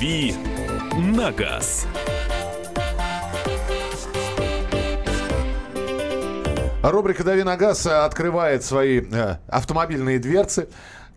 [0.00, 0.34] «Дави
[0.96, 1.86] на газ».
[6.82, 10.70] Рубрика «Дави на газ» открывает свои э, автомобильные дверцы.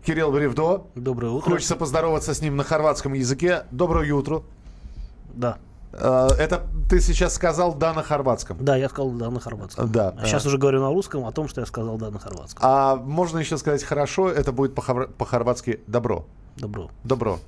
[0.04, 0.82] Кирилл Бревдо.
[0.94, 1.52] Доброе утро.
[1.52, 3.62] Хочется поздороваться с ним на хорватском языке.
[3.70, 4.42] Доброе утро.
[5.32, 5.56] Да.
[5.94, 6.60] Э, это
[6.90, 8.62] ты сейчас сказал «да» на хорватском.
[8.62, 9.90] Да, я сказал «да» на хорватском.
[9.90, 10.14] Да.
[10.20, 12.60] А сейчас уже говорю на русском о том, что я сказал «да» на хорватском.
[12.62, 16.26] А можно еще сказать «хорошо», это будет по- по-хорватски «добро».
[16.56, 16.90] Добро.
[17.04, 17.38] Добро.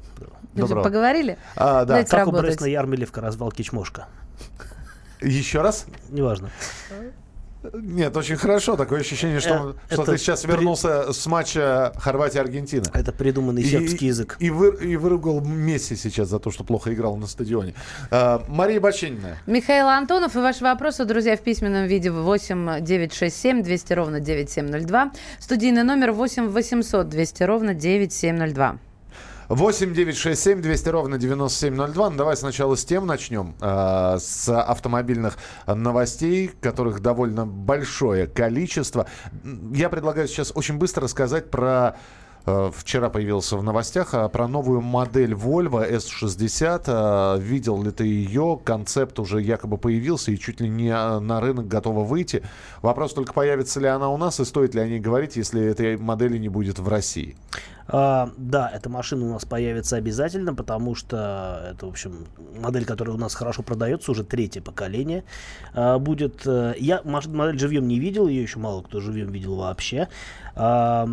[0.54, 0.82] Же Добро.
[0.82, 1.36] поговорили?
[1.54, 1.84] А, да.
[1.86, 2.52] Давайте Как у работать.
[2.52, 4.06] Бресна Ярмилевка развал Кичмошка.
[5.20, 5.86] Еще раз?
[6.10, 6.50] Неважно.
[7.74, 8.76] Нет, очень хорошо.
[8.76, 12.84] Такое ощущение, что, Э, что ты сейчас при- вернулся с матча Хорватия-Аргентина.
[12.94, 14.36] Это придуманный сербский язык.
[14.38, 17.74] И, вы- и выругал Месси сейчас за то, что плохо играл на стадионе.
[18.12, 19.38] А, Мария Баченина.
[19.46, 25.10] Михаил Антонов и ваши вопросы, друзья, в письменном виде 8 967 200 ровно 9702.
[25.40, 28.78] Студийный номер 8 800 200 ровно 9702.
[29.48, 32.10] 8 9 6 7 200 ровно 9702.
[32.10, 33.54] Ну, давай сначала с тем начнем.
[33.60, 39.06] а, с автомобильных новостей, которых довольно большое количество.
[39.72, 41.96] Я предлагаю сейчас очень быстро рассказать про
[42.44, 46.82] э, Вчера появился в новостях а, про новую модель Volvo S60.
[46.86, 48.58] А, Видел ли ты ее?
[48.64, 52.42] Концепт уже якобы появился и чуть ли не а, на рынок готова выйти.
[52.82, 55.96] Вопрос только, появится ли она у нас и стоит ли о ней говорить, если этой
[55.96, 57.36] модели не будет в России.
[57.88, 62.26] А, да, эта машина у нас появится обязательно, потому что это, в общем,
[62.58, 65.24] модель, которая у нас хорошо продается, уже третье поколение
[65.72, 66.46] а, будет.
[66.46, 70.08] э, Я модель живьем не видел, ее еще мало кто живьем видел вообще.
[70.54, 71.08] А,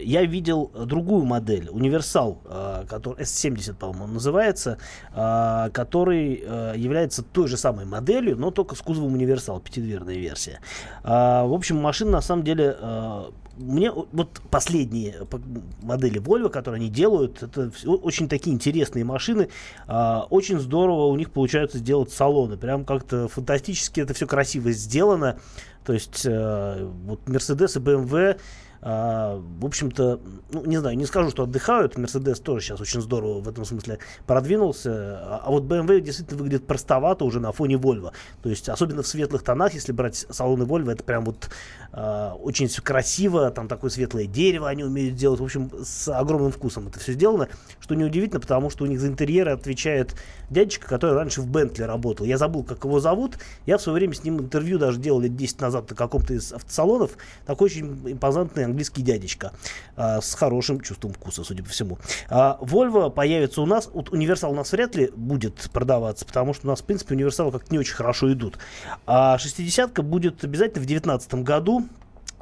[0.00, 4.78] я видел другую модель, универсал, а, который S70, по-моему, называется,
[5.12, 10.60] а, который э, является той же самой моделью, но только с кузовом универсал, пятидверная версия.
[11.02, 13.24] А, В общем, машина на самом деле э,
[13.56, 15.40] мне вот последние по-
[15.82, 19.48] модели Volvo, которые они делают, это очень такие интересные машины.
[19.86, 22.56] А, очень здорово у них получается сделать салоны.
[22.56, 25.38] Прям как-то фантастически это все красиво сделано.
[25.84, 28.38] То есть э, вот Mercedes и BMW
[28.86, 30.20] а, в общем-то,
[30.52, 31.96] ну, не знаю, не скажу, что отдыхают.
[31.96, 34.90] Mercedes тоже сейчас очень здорово в этом смысле продвинулся.
[34.92, 38.12] А, а вот BMW действительно выглядит простовато уже на фоне Volvo.
[38.42, 41.48] То есть, особенно в светлых тонах, если брать салоны Volvo, это прям вот
[41.94, 43.50] очень все красиво.
[43.50, 45.40] Там такое светлое дерево они умеют делать.
[45.40, 47.48] В общем, с огромным вкусом это все сделано.
[47.80, 50.14] Что неудивительно, потому что у них за интерьеры отвечает
[50.50, 52.26] дядечка, который раньше в Бентли работал.
[52.26, 53.38] Я забыл, как его зовут.
[53.66, 56.52] Я в свое время с ним интервью даже делал лет 10 назад на каком-то из
[56.52, 57.12] автосалонов.
[57.46, 59.52] Такой очень импозантный английский дядечка
[59.96, 61.98] а, с хорошим чувством вкуса, судя по всему.
[62.28, 63.90] А, Volvo появится у нас.
[63.92, 67.52] Вот универсал у нас вряд ли будет продаваться, потому что у нас, в принципе, универсалы
[67.52, 68.58] как-то не очень хорошо идут.
[69.06, 71.83] А 60-ка будет обязательно в 2019 году.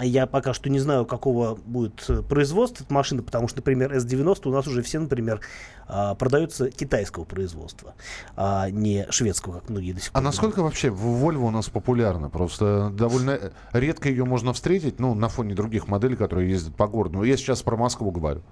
[0.03, 4.41] Я пока что не знаю, какого будет э, производства этой машины, потому что, например, S90
[4.49, 5.41] у нас уже все, например,
[5.87, 7.95] а, продаются китайского производства,
[8.37, 10.23] а не шведского, как многие до сих А пор.
[10.23, 12.31] насколько вообще Volvo у нас популярна?
[12.31, 17.19] Просто довольно редко ее можно встретить, ну, на фоне других моделей, которые ездят по городу.
[17.19, 18.43] Но я сейчас про Москву говорю.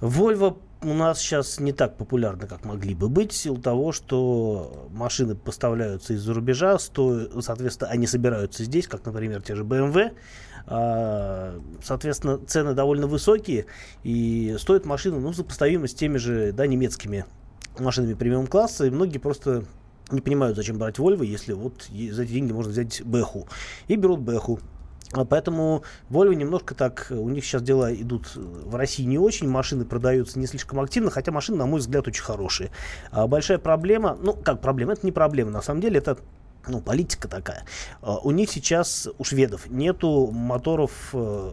[0.00, 4.88] Volvo у нас сейчас не так популярны, как могли бы быть, в силу того, что
[4.90, 10.10] машины поставляются из-за рубежа, сто- соответственно, они собираются здесь, как, например, те же BMW.
[10.66, 13.66] А, Соответственно, цены довольно высокие,
[14.02, 17.24] и стоит машина, ну, сопоставимо с теми же, да, немецкими
[17.78, 19.64] машинами премиум класса, и многие просто
[20.10, 23.48] не понимают, зачем брать Volvo, если вот за эти деньги можно взять Бэху.
[23.88, 24.60] И берут Бэху.
[25.12, 29.46] А Поэтому Volvo немножко так, у них сейчас дела идут э, в России не очень,
[29.46, 32.70] машины продаются не слишком активно, хотя машины, на мой взгляд, очень хорошие.
[33.10, 36.18] А большая проблема, ну как проблема, это не проблема, на самом деле это
[36.68, 37.64] ну, политика такая.
[38.00, 41.52] А, У них сейчас, у шведов, нету моторов э,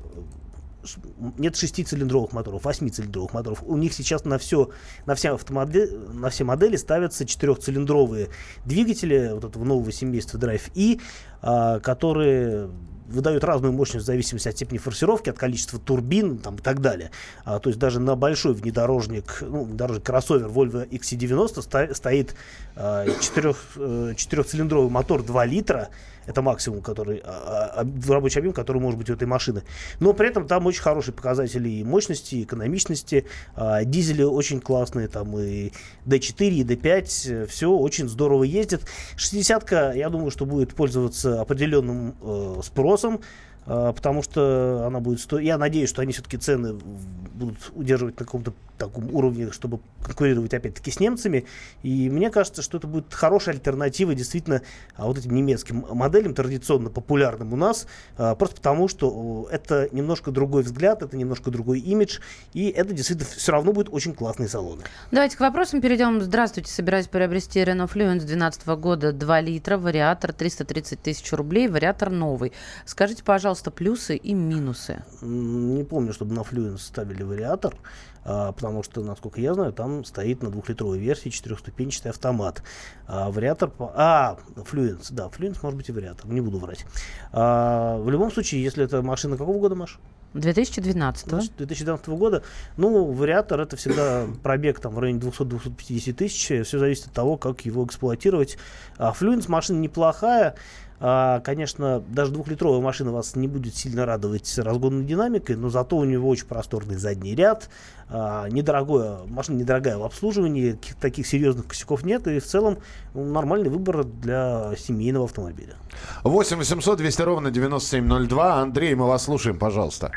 [1.37, 3.63] нет шестицилиндровых моторов, восьмицилиндровых моторов.
[3.65, 4.69] У них сейчас на все,
[5.05, 8.29] на все автомобили, на все модели ставятся четырехцилиндровые
[8.65, 10.99] двигатели вот этого нового семейства Drive E,
[11.41, 12.69] а, которые
[13.09, 17.11] выдают разную мощность в зависимости от степени форсировки, от количества турбин там, и так далее.
[17.45, 22.35] А, то есть даже на большой внедорожник, ну, внедорожник кроссовер Volvo XC90 ста- стоит
[22.75, 25.89] а, четырех, э, четырехцилиндровый мотор 2 литра.
[26.29, 29.63] Это максимум, который, а, а, рабочий объем, который может быть у этой машины.
[29.99, 33.25] Но при этом там очень хорошие показатели и мощности, и экономичности.
[33.55, 35.71] А, дизели очень классные, там и
[36.05, 37.47] D4, и D5.
[37.47, 38.81] Все очень здорово ездит.
[39.17, 43.21] 60-ка, я думаю, что будет пользоваться определенным э, спросом.
[43.69, 45.45] А, потому что она будет стоить...
[45.45, 50.89] Я надеюсь, что они все-таки цены будут удерживать на каком-то таком уровне, чтобы конкурировать опять-таки
[50.89, 51.45] с немцами.
[51.83, 54.61] И мне кажется, что это будет хорошая альтернатива действительно
[54.95, 57.85] а, вот этим немецким моделям, традиционно популярным у нас,
[58.17, 62.19] а, просто потому что это немножко другой взгляд, это немножко другой имидж,
[62.53, 64.83] и это действительно все равно будет очень классные салоны.
[65.11, 66.21] Давайте к вопросам перейдем.
[66.21, 72.53] Здравствуйте, собираюсь приобрести Renault Fluence 2012 года, 2 литра, вариатор 330 тысяч рублей, вариатор новый.
[72.85, 75.03] Скажите, пожалуйста, плюсы и минусы.
[75.21, 77.75] Не помню, чтобы на Fluence ставили вариатор,
[78.23, 82.63] а, потому что, насколько я знаю, там стоит на двухлитровой версии четырехступенчатый автомат.
[83.07, 83.71] А, вариатор...
[83.79, 86.85] А, Fluence, да, Fluence может быть и вариатор, не буду врать.
[87.31, 89.99] А, в любом случае, если это машина какого года, Маш?
[90.33, 92.43] 2012 Значит, 2012 года.
[92.77, 96.65] Ну, вариатор это всегда пробег там в районе 200-250 тысяч.
[96.65, 98.57] Все зависит от того, как его эксплуатировать.
[98.97, 100.55] А Fluence машина неплохая.
[101.01, 106.03] А, конечно, даже двухлитровая машина вас не будет сильно радовать разгонной динамикой, но зато у
[106.03, 107.69] него очень просторный задний ряд,
[108.09, 112.79] а, недорогое, машина недорогая в обслуживании, таких серьезных косяков нет, и в целом
[113.13, 115.75] ну, нормальный выбор для семейного автомобиля.
[116.23, 118.61] 8 800 200 ровно 9702.
[118.61, 120.11] Андрей, мы вас слушаем, пожалуйста.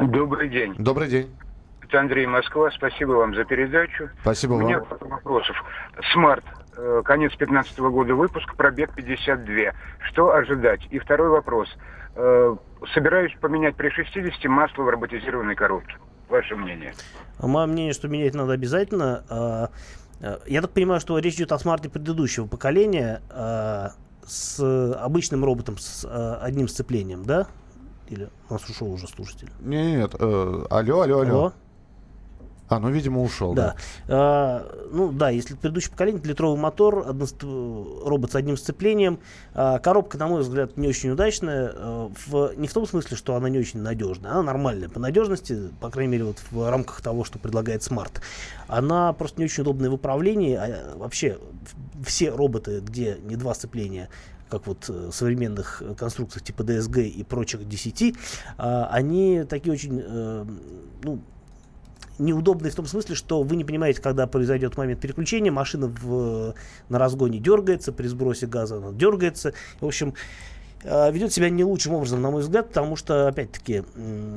[0.00, 0.74] Добрый день.
[0.78, 1.30] Добрый день.
[1.82, 2.70] Это Андрей Москва.
[2.70, 4.08] Спасибо вам за передачу.
[4.22, 4.66] Спасибо У вам.
[4.66, 5.56] меня пару вопросов.
[6.12, 6.44] Смарт.
[6.82, 9.72] Э, конец 15 года выпуск, пробег 52.
[10.10, 10.80] Что ожидать?
[10.90, 11.68] И второй вопрос.
[12.14, 12.56] Э,
[12.94, 15.96] собираюсь поменять при 60 масло в роботизированной коробке.
[16.30, 16.94] Ваше мнение?
[17.38, 19.24] Мое мнение, что менять надо обязательно.
[19.28, 19.70] А,
[20.22, 23.90] а, я так понимаю, что речь идет о смарте предыдущего поколения а,
[24.24, 24.58] с
[24.94, 26.06] обычным роботом с
[26.40, 27.46] одним сцеплением, да?
[28.08, 29.50] Или у нас ушел уже слушатель?
[29.60, 31.20] Нет, э, алло, алло, алло.
[31.20, 31.52] алло.
[32.70, 33.52] А, ну, видимо, ушел.
[33.52, 33.74] Да.
[34.06, 34.14] да.
[34.16, 37.42] А, ну, да, если предыдущее поколение, литровый мотор, одност...
[37.42, 39.18] робот с одним сцеплением.
[39.54, 41.72] А, коробка, на мой взгляд, не очень удачная.
[41.74, 42.54] А, в...
[42.56, 44.30] Не в том смысле, что она не очень надежная.
[44.30, 48.20] Она нормальная по надежности, по крайней мере, вот в рамках того, что предлагает Smart.
[48.68, 50.54] Она просто не очень удобная в управлении.
[50.54, 51.38] А, вообще,
[52.04, 54.08] все роботы, где не два сцепления,
[54.48, 58.14] как вот э, современных конструкциях типа DSG и прочих 10,
[58.58, 60.44] а, они такие очень, э,
[61.02, 61.20] ну,
[62.20, 66.54] неудобный в том смысле, что вы не понимаете, когда произойдет момент переключения, машина в,
[66.88, 69.54] на разгоне дергается, при сбросе газа она дергается.
[69.80, 70.14] В общем,
[70.82, 73.82] ведет себя не лучшим образом, на мой взгляд, потому что, опять-таки,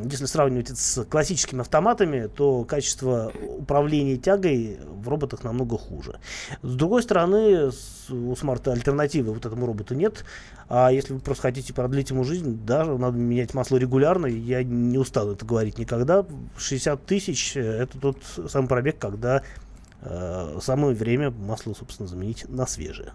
[0.09, 6.19] если сравнивать это с классическими автоматами, то качество управления тягой в роботах намного хуже.
[6.61, 7.71] С другой стороны,
[8.09, 10.25] у смарта альтернативы вот этому роботу нет.
[10.69, 14.25] А если вы просто хотите продлить ему жизнь, да, надо менять масло регулярно.
[14.25, 16.25] Я не устану это говорить никогда.
[16.57, 18.17] 60 тысяч– это тот
[18.49, 19.43] самый пробег, когда
[20.01, 23.13] э, самое время масло, собственно, заменить на свежее.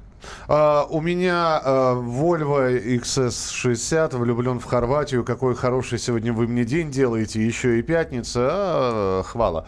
[0.49, 5.25] Uh, у меня uh, Volvo XS60, влюблен в Хорватию.
[5.25, 8.49] Какой хороший сегодня вы мне день делаете, еще и пятница.
[8.51, 9.67] А, хвала.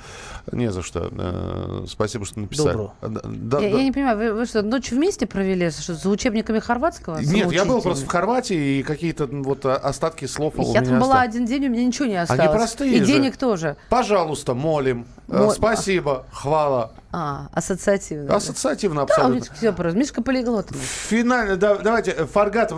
[0.52, 1.00] Не за что.
[1.00, 2.69] Uh, спасибо, что написали.
[2.69, 2.94] Добро.
[3.00, 3.79] Да, я, да.
[3.79, 7.19] я не понимаю, вы, вы что, ночь вместе провели что, за учебниками хорватского?
[7.19, 10.99] Нет, я был просто в Хорватии, и какие-то вот остатки слов я у меня там
[10.99, 11.35] была остались.
[11.35, 12.41] один день, у меня ничего не осталось.
[12.41, 13.05] Они простые И же.
[13.05, 13.76] денег тоже.
[13.88, 15.06] Пожалуйста, молим.
[15.29, 15.50] Мол...
[15.50, 16.93] Спасибо, хвала.
[17.12, 18.35] А, ассоциативно.
[18.35, 19.49] Ассоциативно, абсолютно.
[19.49, 19.99] Да, все просто.
[19.99, 20.66] Мишка полиглот.
[20.70, 22.72] Финально, да, давайте, Фаргат,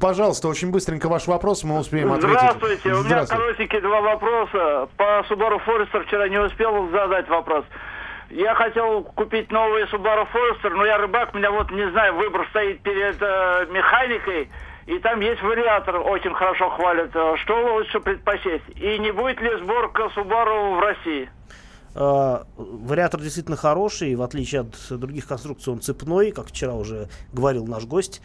[0.00, 2.38] пожалуйста, очень быстренько ваш вопрос, мы успеем ответить.
[2.38, 4.88] Здравствуйте, у меня коротенькие два вопроса.
[4.96, 7.64] По Subaru Forester вчера не успел задать вопрос.
[8.30, 12.46] Я хотел купить новый Subaru Forester, но я рыбак, у меня вот, не знаю, выбор
[12.50, 14.48] стоит перед э, механикой,
[14.86, 17.10] и там есть вариатор, очень хорошо хвалят.
[17.10, 18.68] Что лучше предпочесть?
[18.76, 21.28] И не будет ли сборка Subaru в России?
[21.92, 27.66] Uh, вариатор действительно хороший, в отличие от других конструкций он цепной, как вчера уже говорил
[27.66, 28.20] наш гость.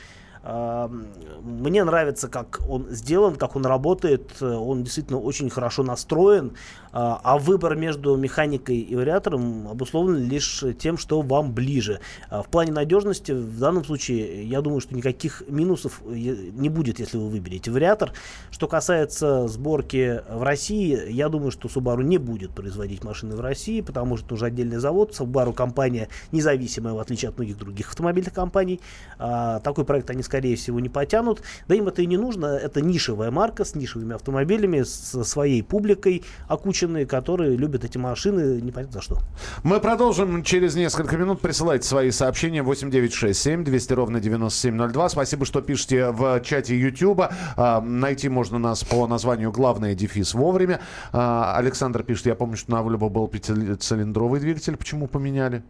[0.45, 4.41] Мне нравится, как он сделан, как он работает.
[4.41, 6.53] Он действительно очень хорошо настроен.
[6.97, 11.99] А, а выбор между механикой и вариатором обусловлен лишь тем, что вам ближе.
[12.29, 17.17] А в плане надежности в данном случае я думаю, что никаких минусов не будет, если
[17.17, 18.13] вы выберете вариатор.
[18.49, 23.81] Что касается сборки в России, я думаю, что Subaru не будет производить машины в России,
[23.81, 25.13] потому что уже отдельный завод.
[25.19, 28.79] Subaru компания независимая, в отличие от многих других автомобильных компаний.
[29.19, 31.41] А, такой проект они, скорее всего, не потянут.
[31.67, 32.45] Да им это и не нужно.
[32.45, 38.99] Это нишевая марка с нишевыми автомобилями, со своей публикой окученной которые любят эти машины, непонятно
[38.99, 39.19] за что.
[39.63, 41.39] Мы продолжим через несколько минут.
[41.39, 45.09] Присылайте свои сообщения 8967 200 ровно 9702.
[45.09, 47.21] Спасибо, что пишете в чате YouTube.
[47.55, 50.81] А, найти можно нас по названию «Главное дефис вовремя».
[51.13, 54.75] А, Александр пишет, я помню, что на Volvo был пятицилиндровый двигатель.
[54.75, 55.63] Почему поменяли?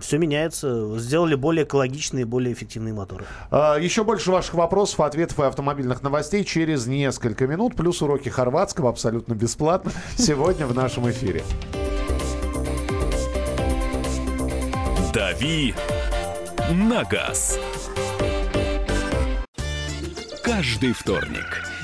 [0.00, 0.98] Все меняется.
[0.98, 3.24] Сделали более экологичные, более эффективные моторы.
[3.50, 7.74] А, Еще больше ваших вопросов, ответов и автомобильных новостей через несколько минут.
[7.76, 11.42] Плюс уроки хорватского абсолютно бесплатно сегодня в нашем эфире.
[15.12, 15.74] «Дави
[16.70, 17.58] на газ».
[20.42, 21.64] Каждый вторник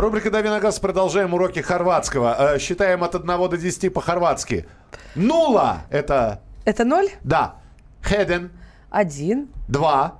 [0.00, 0.80] Рубрика «Дави на газ».
[0.80, 2.54] Продолжаем уроки хорватского.
[2.54, 4.66] Э, Считаем от 1 до 10 по-хорватски.
[5.14, 6.40] Нула– это...
[6.64, 7.10] Это ноль?
[7.22, 7.54] Да.
[8.02, 8.50] Хеден.
[8.90, 9.48] Один.
[9.68, 10.18] Два.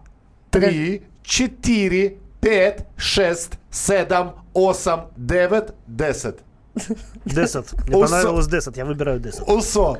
[0.50, 1.02] Три.
[1.24, 2.18] Четыре.
[2.40, 2.86] Пять.
[2.96, 3.54] Шесть.
[3.68, 4.44] Седам.
[4.54, 5.08] Осам.
[5.16, 5.70] Девять.
[5.88, 6.36] Десять.
[7.24, 7.72] Десет.
[7.88, 8.76] Мне понравилось Десет.
[8.76, 9.42] Я выбираю Десет.
[9.48, 9.98] Усо.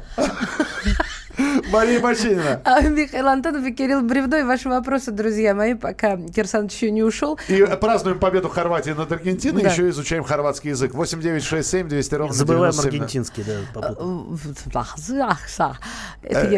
[1.73, 2.61] Мария Бачинина.
[2.65, 4.45] А, Михаил Антонов и Кирилл Бревной.
[4.45, 7.39] Ваши вопросы, друзья мои, пока Кирсанович еще не ушел.
[7.49, 9.63] И празднуем победу Хорватии над Аргентиной.
[9.63, 9.71] Да.
[9.71, 10.95] Еще изучаем хорватский язык.
[10.95, 13.01] 8967 200 ровно Забываем 97.
[13.01, 13.53] аргентинский, да,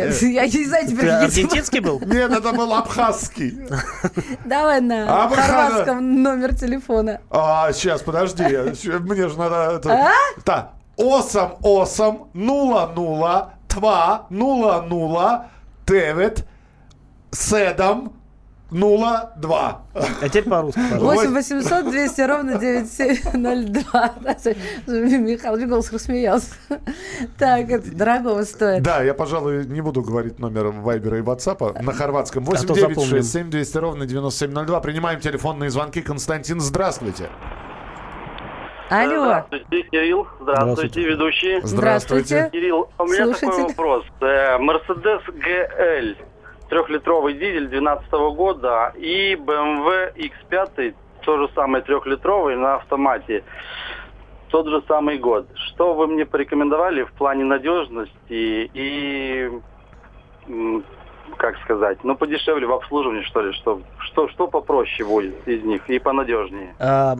[0.04, 1.08] я я не знаю теперь.
[1.08, 2.00] аргентинский был?
[2.00, 3.58] Нет, это был абхазский.
[4.44, 7.20] Давай на А хорватском номер телефона.
[7.30, 8.42] А, сейчас, подожди.
[8.44, 9.76] Мне же надо...
[9.76, 10.10] это-
[10.44, 10.72] Так.
[10.98, 15.46] Осам, осам, нула, нула, тва, нула, нула,
[15.86, 16.44] девять,
[17.30, 18.12] седам,
[18.70, 19.82] нула, два.
[19.94, 21.28] А теперь по-русски, пожалуйста.
[21.30, 24.14] 8 800 200 ровно 9702.
[25.18, 26.54] Михаил голос рассмеялся.
[27.38, 28.82] Так, это дорогого стоит.
[28.82, 32.44] Да, я, пожалуй, не буду говорить номер Вайбера и Ватсапа на хорватском.
[32.46, 32.94] то 8 запомним.
[32.94, 34.80] 9 6 7 200 ровно 9702.
[34.80, 36.00] Принимаем телефонные звонки.
[36.00, 37.28] Константин, здравствуйте.
[38.88, 39.44] Алло.
[39.50, 40.28] Здравствуйте, Кирилл.
[40.40, 41.08] Здравствуйте, Здравствуйте.
[41.08, 41.60] ведущий.
[41.62, 42.50] Здравствуйте.
[42.52, 43.62] Кирилл, у меня такой Слушатель.
[43.68, 44.04] вопрос.
[44.20, 46.16] Э, Mercedes GL,
[46.68, 53.42] трехлитровый дизель 2012 года и BMW X5, то же самое трехлитровый на автомате,
[54.50, 55.48] тот же самый год.
[55.54, 59.50] Что вы мне порекомендовали в плане надежности и,
[61.36, 65.88] как сказать, ну подешевле в обслуживании, что ли, что, что, что попроще будет из них
[65.88, 66.74] и понадежнее?
[66.78, 67.16] А,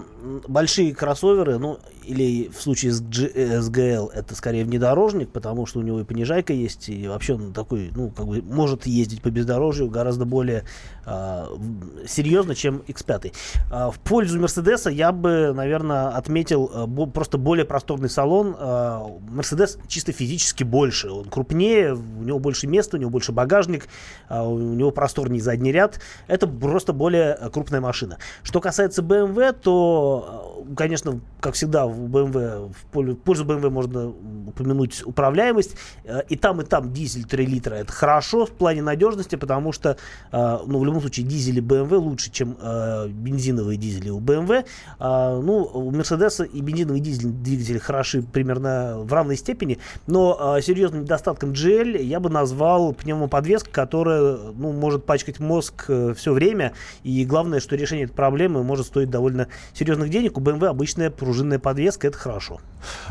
[0.49, 5.67] большие кроссоверы, ну, или в случае с, G- э, с GL, это скорее внедорожник, потому
[5.67, 9.23] что у него и понижайка есть, и вообще он такой, ну, как бы, может ездить
[9.23, 10.65] по бездорожью гораздо более
[11.05, 13.33] в- серьезно, чем X5.
[13.71, 18.57] А, в пользу Мерседеса я бы, наверное, отметил а, бо- просто более просторный салон.
[18.59, 23.87] А, Мерседес чисто физически больше, он крупнее, у него больше места, у него больше багажник,
[24.29, 26.01] а, у него просторнее задний ряд.
[26.27, 28.19] Это просто более э, крупная машина.
[28.43, 34.13] Что касается BMW, то, э, конечно, как всегда, в BMW, в пользу BMW можно
[34.47, 35.77] упомянуть управляемость.
[36.05, 37.75] Э, И там, и там дизель 3 литра.
[37.75, 39.97] Это хорошо в плане надежности, потому что,
[40.33, 44.65] э, ну, в любом случае, дизели BMW лучше, чем э, бензиновые дизели у BMW.
[44.99, 51.53] Ну, у Мерседеса и бензиновый дизель двигатели хороши примерно в равной степени, но серьезным недостатком
[51.53, 55.85] GL я бы назвал пневмоподвеска, которая, ну, может пачкать мозг
[56.17, 56.73] все время,
[57.03, 60.39] и главное, что решение этой проблемы может стоить довольно серьезных денег.
[60.39, 62.61] У BMW обычная пружинная подвеска, это хорошо.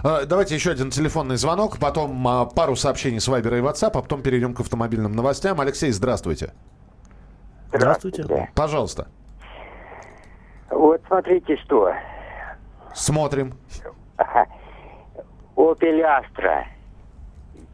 [0.03, 4.21] А, Давайте еще один телефонный звонок, потом а, пару сообщений с Вайбера и Ватсапа, потом
[4.21, 5.59] перейдем к автомобильным новостям.
[5.61, 6.53] Алексей, здравствуйте.
[7.73, 8.49] Здравствуйте.
[8.55, 9.07] Пожалуйста.
[10.69, 11.93] Вот смотрите что.
[12.93, 13.53] Смотрим.
[15.55, 16.65] Opel Astra.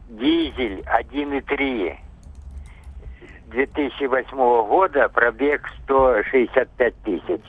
[0.08, 1.96] Дизель 1.3.
[3.48, 4.36] 2008
[4.68, 5.08] года.
[5.08, 7.40] Пробег 165 тысяч.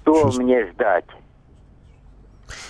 [0.00, 1.04] Что мне ждать?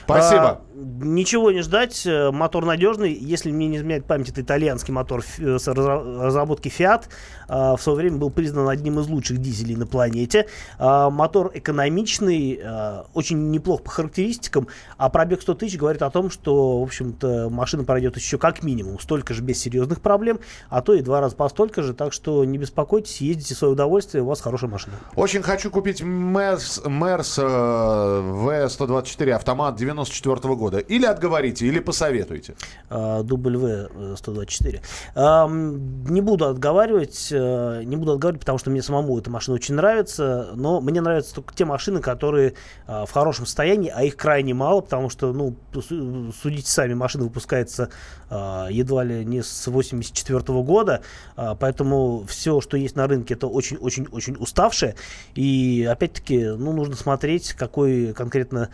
[0.04, 0.42] Спасибо.
[0.42, 2.06] А, ничего не ждать.
[2.06, 3.12] э, Мотор надежный.
[3.12, 7.04] Если мне не изменяет память, это итальянский мотор э, с разра- разработки Fiat.
[7.48, 10.46] А, В свое время был признан одним из лучших дизелей на планете.
[10.78, 14.68] А, Мотор экономичный, а, очень неплох по характеристикам.
[14.98, 18.98] А пробег 100 тысяч говорит о том, что, в общем-то, машина пройдет еще как минимум
[19.00, 21.94] столько же без серьезных проблем, а то и два раза по столько же.
[21.94, 24.96] Так что не беспокойтесь, ездите в свое удовольствие, у вас хорошая машина.
[25.14, 30.78] Очень хочу купить Мерс, Мерс э, В124 автомат 94 года.
[30.78, 32.54] Или отговорите, или посоветуйте.
[32.90, 34.80] А, W124.
[35.14, 39.74] А, не буду отговаривать, э, не буду отговаривать, потому что мне самому эта машина очень
[39.74, 42.54] нравится, но мне нравятся только те машины, которые
[42.86, 47.90] а, в хорошем состоянии, а их крайне мало, потому что, ну, судите сами, машина выпускается
[48.28, 51.02] едва ли не с 84 года,
[51.36, 54.96] поэтому все, что есть на рынке, это очень-очень-очень уставшее,
[55.36, 58.70] и опять-таки, ну, нужно смотреть, какой конкретно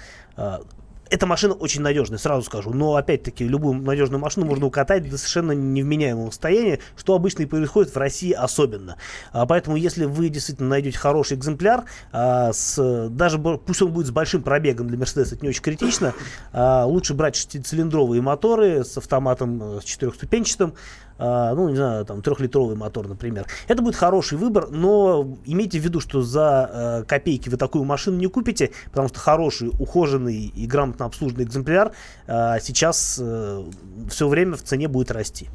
[1.12, 2.73] эта машина очень надежная, сразу скажу.
[2.73, 7.95] Но, опять-таки, любую надежную машину можно укатать до совершенно невменяемого состояния, что обычно и происходит
[7.95, 8.97] в России особенно.
[9.31, 14.11] А, поэтому, если вы действительно найдете хороший экземпляр, а, с, даже пусть он будет с
[14.11, 16.14] большим пробегом для Mercedes, это не очень критично,
[16.54, 20.73] а, лучше брать шестицилиндровые моторы с автоматом э, с четырехступенчатым,
[21.19, 23.47] ну, не знаю, там, трехлитровый мотор, например.
[23.69, 28.16] Это будет хороший выбор, но имейте в виду, что за э, копейки вы такую машину
[28.16, 31.92] не купите, потому что хороший, ухоженный и грамотно обслуженный экземпляр
[32.26, 33.64] э, сейчас э,
[34.11, 35.49] все время в цене будет расти.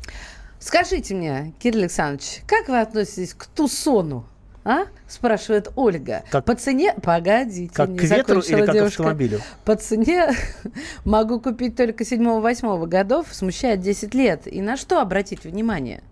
[0.59, 4.25] Скажите мне, Кирилл Александрович, как вы относитесь к Тусону?
[4.67, 4.87] А?
[5.07, 6.25] Спрашивает Ольга.
[6.29, 6.93] Как, по цене...
[7.01, 9.03] Погодите, как не к ветру или как девушка.
[9.03, 9.39] автомобилю?
[9.63, 10.31] По цене
[11.05, 14.41] могу купить только 7-8 годов, смущает 10 лет.
[14.45, 16.03] И на что обратить внимание?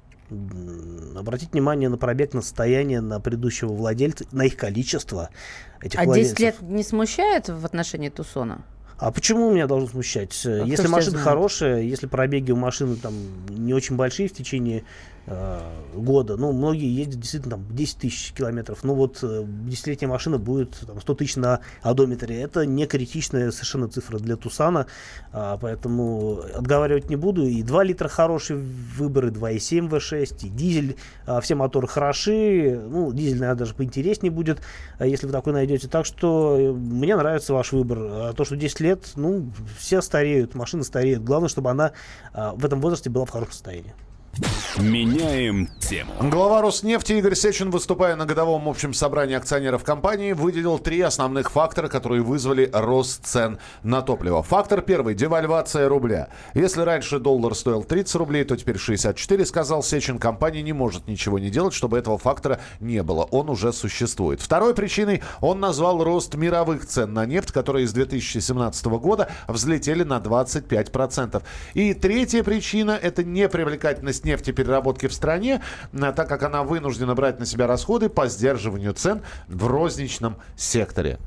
[1.17, 5.31] Обратить внимание на пробег, на состояние, на предыдущего владельца, на их количество
[5.81, 6.37] этих а владельцев.
[6.37, 8.63] 10 лет не смущает в отношении Тусона?
[8.97, 10.33] А почему меня должно смущать?
[10.45, 13.13] А если машина хорошая, если пробеги у машины там
[13.49, 14.85] не очень большие в течение
[15.95, 16.37] года.
[16.37, 18.83] Ну, многие ездят действительно там 10 тысяч километров.
[18.83, 22.41] Ну, вот э, десятилетняя машина будет там, 100 тысяч на одометре.
[22.41, 24.87] Это не критичная совершенно цифра для Тусана,
[25.31, 27.45] а, поэтому отговаривать не буду.
[27.45, 30.97] И 2 литра хороший выбор, и 2,7 V6, и дизель.
[31.25, 32.79] А, все моторы хороши.
[32.87, 34.61] Ну, дизель, наверное, даже поинтереснее будет,
[34.99, 35.87] а, если вы такой найдете.
[35.87, 37.99] Так что э, мне нравится ваш выбор.
[38.01, 41.23] А то, что 10 лет, ну, все стареют, машины стареют.
[41.23, 41.93] Главное, чтобы она
[42.33, 43.93] в этом возрасте была в хорошем состоянии.
[44.77, 46.11] Меняем тему.
[46.19, 51.87] Глава Роснефти Игорь Сечин, выступая на годовом общем собрании акционеров компании, выделил три основных фактора,
[51.87, 54.43] которые вызвали рост цен на топливо.
[54.43, 56.27] Фактор первый– девальвация рубля.
[56.53, 60.19] Если раньше доллар стоил 30 рублей, то теперь 64, сказал Сечин.
[60.19, 63.23] Компания не может ничего не делать, чтобы этого фактора не было.
[63.31, 64.41] Он уже существует.
[64.41, 70.17] Второй причиной он назвал рост мировых цен на нефть, которые с 2017 года взлетели на
[70.17, 71.41] 25%.
[71.75, 75.61] И третья причина– это непривлекательность нефтепереработки в стране,
[75.93, 81.19] э, так как она вынуждена брать на себя расходы по сдерживанию цен в розничном секторе.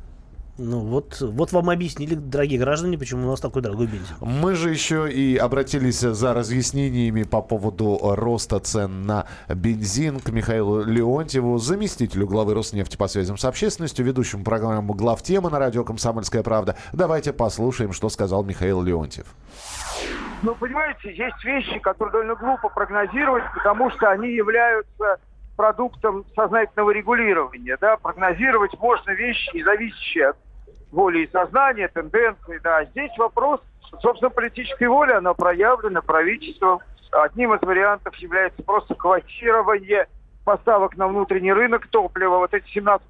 [0.58, 4.16] Ну вот, вот вам объяснили, дорогие граждане, почему у нас такой дорогой бензин.
[4.20, 10.82] Мы же еще и обратились за разъяснениями по поводу роста цен на бензин к Михаилу
[10.82, 16.42] Леонтьеву, заместителю главы Роснефти по связям с общественностью, ведущему программу «Глав тема» на радио «Комсомольская
[16.42, 16.74] правда».
[16.92, 19.26] Давайте послушаем, что сказал Михаил Леонтьев.
[20.42, 25.18] Ну, понимаете, есть вещи, которые довольно глупо прогнозировать, потому что они являются
[25.56, 27.76] продуктом сознательного регулирования.
[27.80, 27.96] Да?
[27.96, 30.36] Прогнозировать можно вещи, не зависящие от
[30.92, 32.60] воли и сознания, тенденции.
[32.62, 32.84] Да.
[32.84, 33.60] Здесь вопрос,
[34.00, 36.80] собственно, политической воли, она проявлена правительством.
[37.10, 40.06] Одним из вариантов является просто квотирование
[40.44, 43.00] поставок на внутренний рынок топлива, вот эти 17%,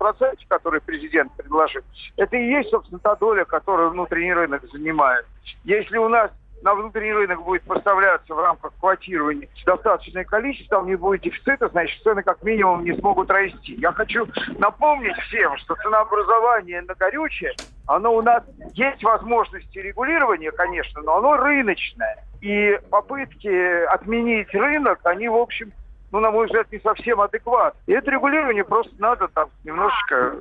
[0.48, 1.82] которые президент предложил,
[2.16, 5.24] это и есть, собственно, та доля, которую внутренний рынок занимает.
[5.62, 10.96] Если у нас на внутренний рынок будет поставляться в рамках квотирования достаточное количество, там не
[10.96, 13.74] будет дефицита, значит, цены как минимум не смогут расти.
[13.74, 14.26] Я хочу
[14.58, 17.52] напомнить всем, что ценообразование на горючее,
[17.86, 18.42] оно у нас
[18.74, 22.24] есть возможности регулирования, конечно, но оно рыночное.
[22.40, 25.72] И попытки отменить рынок, они, в общем,
[26.10, 27.74] ну, на мой взгляд, не совсем адекват.
[27.86, 30.34] И это регулирование просто надо там немножечко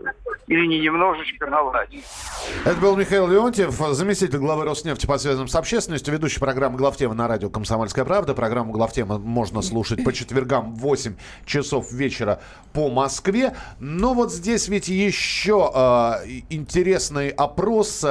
[0.48, 2.06] или не немножечко наладить.
[2.66, 7.28] Это был Михаил Леонтьев, заместитель главы Роснефти по связям с общественностью, ведущий программы «Главтема» на
[7.28, 8.34] радио «Комсомольская правда».
[8.34, 12.40] Программу «Главтема» можно слушать по четвергам в 8 часов вечера
[12.74, 13.54] по Москве.
[13.80, 18.06] Но вот здесь ведь еще э, интересный опрос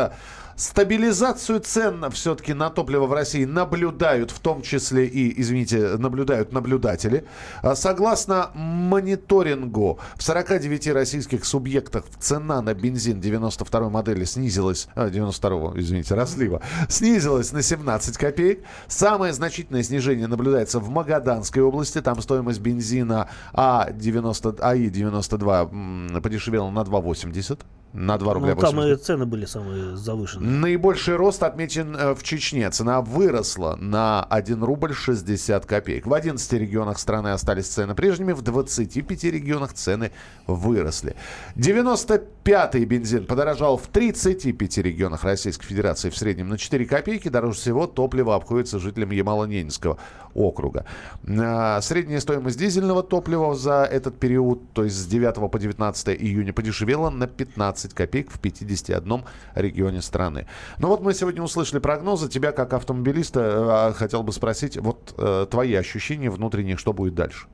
[0.57, 7.27] Стабилизацию цен все-таки на топливо в России наблюдают, в том числе и, извините, наблюдают наблюдатели.
[7.61, 15.73] А согласно мониторингу, в 49 российских субъектах цена на бензин 92 модели снизилась, а, 92
[15.77, 18.65] извините, разлива, снизилась на 17 копеек.
[18.89, 22.01] Самое значительное снижение наблюдается в Магаданской области.
[22.01, 27.61] Там стоимость бензина А90, АИ-92 подешевела на 2,80
[27.97, 29.01] на 2 рубля Ну, там 80.
[29.01, 30.51] и цены были самые завышенные.
[30.51, 32.71] Наибольший рост отмечен э, в Чечне.
[32.71, 36.07] Цена выросла на 1 рубль 60 копеек.
[36.07, 40.13] В 11 регионах страны остались цены прежними, в 25 регионах цены
[40.47, 41.17] выросли.
[41.57, 47.29] 95-й бензин подорожал в 35 регионах Российской Федерации в среднем на 4 копейки.
[47.29, 49.97] Дороже всего топливо обходится жителям Ямало-Ненецкого
[50.37, 50.85] округа.
[51.29, 56.53] А, Средняя стоимость дизельного топлива за этот период, то есть с 9 по 19 июня,
[56.53, 60.47] подешевела на 15 копеек в 51 регионе страны.
[60.79, 62.29] Ну вот мы сегодня услышали прогнозы.
[62.29, 67.47] Тебя, как автомобилиста, э, хотел бы спросить, вот э, твои ощущения внутренние, что будет дальше?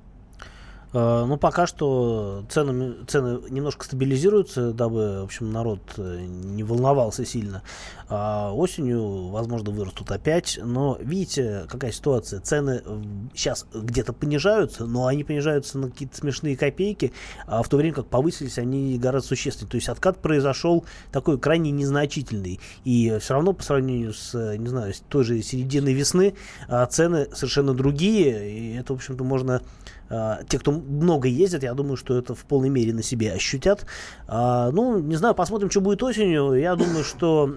[0.93, 7.25] Э, Ну, пока что ценами, цены немножко стабилизируются, дабы, в общем, народ э, не волновался
[7.25, 7.63] сильно.
[8.09, 10.59] А осенью, возможно, вырастут опять.
[10.63, 12.41] Но видите, какая ситуация?
[12.41, 12.83] Цены
[13.35, 17.13] сейчас где-то понижаются, но они понижаются на какие-то смешные копейки,
[17.47, 19.71] а в то время как повысились они гораздо существеннее.
[19.71, 22.61] То есть откат произошел такой крайне незначительный.
[22.85, 26.35] И все равно по сравнению с, э, не знаю, с той же серединой весны
[26.69, 28.51] а, цены совершенно другие.
[28.51, 29.63] И это, в общем-то, можно
[30.48, 33.87] те, кто много ездят, я думаю, что это в полной мере на себе ощутят.
[34.27, 36.53] А, ну, не знаю, посмотрим, что будет осенью.
[36.55, 37.48] Я думаю, что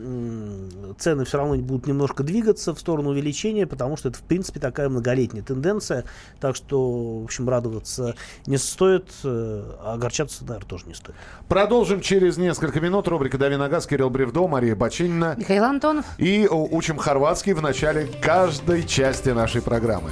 [0.97, 4.89] цены все равно будут немножко двигаться в сторону увеличения, потому что это, в принципе, такая
[4.89, 6.05] многолетняя тенденция.
[6.39, 8.15] Так что, в общем, радоваться
[8.45, 11.15] не стоит, э, а огорчаться, наверное, тоже не стоит.
[11.47, 13.07] Продолжим через несколько минут.
[13.07, 15.35] Рубрика «Дави на газ», Кирилл Бревдо, Мария Бачинина.
[15.37, 16.05] Михаил Антонов.
[16.17, 20.11] И у- учим хорватский в начале каждой части нашей программы.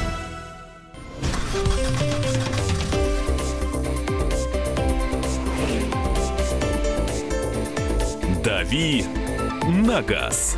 [8.71, 9.03] «Дави
[9.67, 10.55] на газ».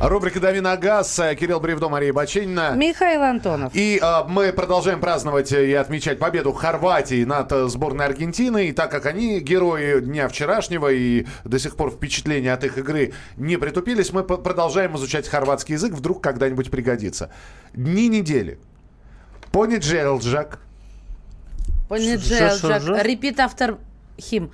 [0.00, 1.20] Рубрика «Дави на газ».
[1.38, 2.72] Кирилл Бревдо, Мария Бачинина.
[2.74, 3.74] Михаил Антонов.
[3.74, 8.68] И э, мы продолжаем праздновать и отмечать победу Хорватии над э, сборной Аргентины.
[8.68, 13.12] И так как они герои дня вчерашнего и до сих пор впечатления от их игры
[13.36, 15.92] не притупились, мы продолжаем изучать хорватский язык.
[15.92, 17.30] Вдруг когда-нибудь пригодится.
[17.74, 18.58] Дни недели.
[19.52, 20.60] Понеджелджак.
[21.88, 22.82] Понеджелджак.
[23.06, 23.76] Repeat after
[24.18, 24.50] him.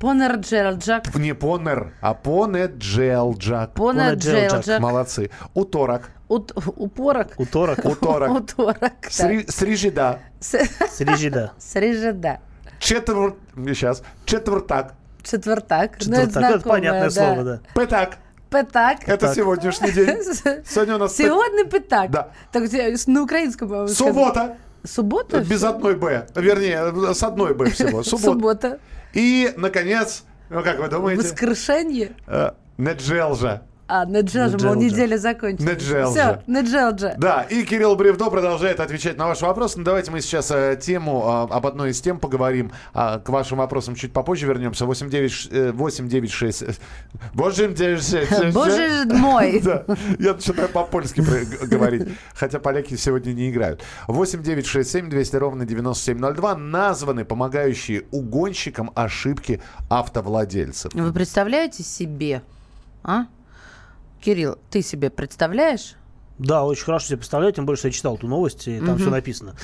[0.00, 1.14] Понерджелджак.
[1.14, 3.72] Не понер, а понеджелджак.
[3.74, 4.80] Понеджелджак.
[4.80, 5.30] Молодцы.
[5.54, 6.10] Уторок.
[6.28, 7.28] Ут- Упорок.
[7.38, 7.78] Уторок.
[7.84, 8.30] Уторок.
[8.30, 8.78] Уторок.
[8.78, 8.92] так.
[9.08, 10.18] Сри- Срижида.
[10.40, 10.58] С-
[10.90, 11.52] Срежида.
[11.58, 12.40] Срежеда.
[12.78, 13.34] Четвер...
[13.56, 14.02] Сейчас.
[14.26, 14.94] Четвертак.
[15.22, 15.92] Четвертак.
[15.92, 16.26] Ну, Четвертак.
[16.26, 17.60] Это знакомое, понятное слово, да.
[17.74, 18.18] Пятак.
[18.50, 19.08] Пятак.
[19.08, 20.18] Это сегодняшний день.
[20.68, 21.16] Сегодня у нас...
[21.16, 22.10] Сегодня пятак.
[22.10, 22.28] Да.
[22.52, 22.64] Так,
[23.06, 23.88] на украинском, по-моему.
[23.88, 24.56] Суббота.
[24.86, 25.40] Суббота?
[25.40, 26.26] Без одной Б.
[26.34, 28.02] Вернее, с одной Б всего.
[28.04, 28.32] Суббота.
[28.32, 28.80] Суббота.
[29.12, 31.22] И, наконец, ну как вы думаете?
[31.22, 32.12] Воскрешение.
[32.26, 33.62] Э, Неджелжа.
[33.88, 34.96] А, Неджелджа, мол, Неджелджа.
[34.96, 35.70] неделя закончилась.
[35.72, 36.10] Неджелджа.
[36.10, 37.14] Все, Неджелджа.
[37.18, 39.78] Да, и Кирилл Бревдо продолжает отвечать на ваши вопросы.
[39.78, 42.72] Ну, давайте мы сейчас э, тему, э, об одной из тем поговорим.
[42.94, 44.86] А, к вашим вопросам чуть попозже вернемся.
[44.86, 46.62] 89, э, 896...
[46.62, 46.72] э,
[47.34, 48.52] 896...
[48.54, 49.60] Боже ж мой.
[49.66, 49.84] Да,
[50.18, 51.20] я начинаю по-польски
[51.64, 52.08] говорить.
[52.34, 53.82] Хотя поляки сегодня не играют.
[54.08, 56.56] 8 9 6 7 200 ровно 9702.
[56.56, 60.92] Названы помогающие угонщикам ошибки автовладельцев.
[60.94, 62.42] Вы представляете себе,
[63.04, 63.26] а?
[64.26, 65.94] Кирилл, ты себе представляешь?
[66.38, 68.98] Да, очень хорошо себе представляю, тем более, что я читал эту новость, и там Мгм.
[68.98, 69.54] все написано.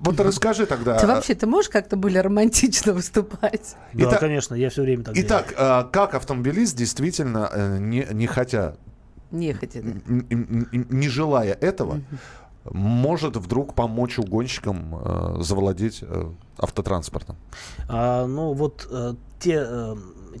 [0.00, 0.98] Вот расскажи тогда.
[0.98, 3.76] Ты вообще, ты можешь как-то более романтично выступать?
[3.94, 5.26] Да, Итак- конечно, я все время так делаю.
[5.26, 8.74] Итак, э, как автомобилист действительно, э, не, не хотя,
[9.30, 12.02] Не н- н- не желая этого,
[12.64, 17.36] может вдруг помочь угонщикам э, завладеть э, автотранспортом?
[17.88, 18.86] А, ну вот
[19.38, 19.66] те,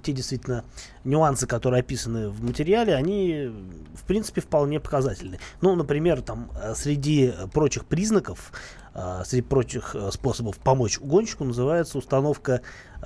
[0.02, 0.64] те действительно
[1.04, 3.50] нюансы, которые описаны в материале, они
[3.94, 5.38] в принципе вполне показательны.
[5.60, 8.52] Ну, например, там э, среди прочих признаков,
[8.94, 12.60] э, среди прочих э, способов помочь угонщику называется установка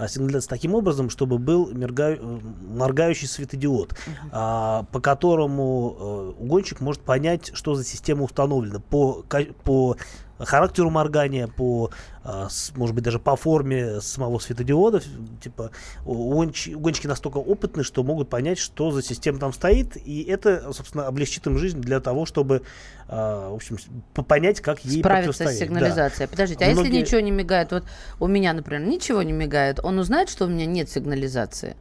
[0.09, 3.94] сигнализации таким образом, чтобы был морга- моргающий светодиод,
[4.33, 9.25] а, по которому угонщик может понять, что за система установлена по,
[9.62, 9.97] по
[10.44, 11.90] характеру моргания, по,
[12.22, 15.02] а, может быть, даже по форме самого светодиода.
[15.42, 15.70] Типа,
[16.04, 21.46] угонщики настолько опытны, что могут понять, что за система там стоит, и это, собственно, облегчит
[21.46, 22.62] им жизнь для того, чтобы,
[23.09, 23.76] а, в общем,
[24.26, 25.59] понять, как ей Справиться с противостоять.
[25.59, 25.64] Да.
[25.66, 26.28] сигнализацией.
[26.28, 27.72] Подождите, а если Многие- ничего не мигает?
[27.72, 27.85] Вот
[28.20, 29.80] у меня, например, ничего не мигает.
[29.83, 31.76] Он узнает, что у меня нет сигнализации?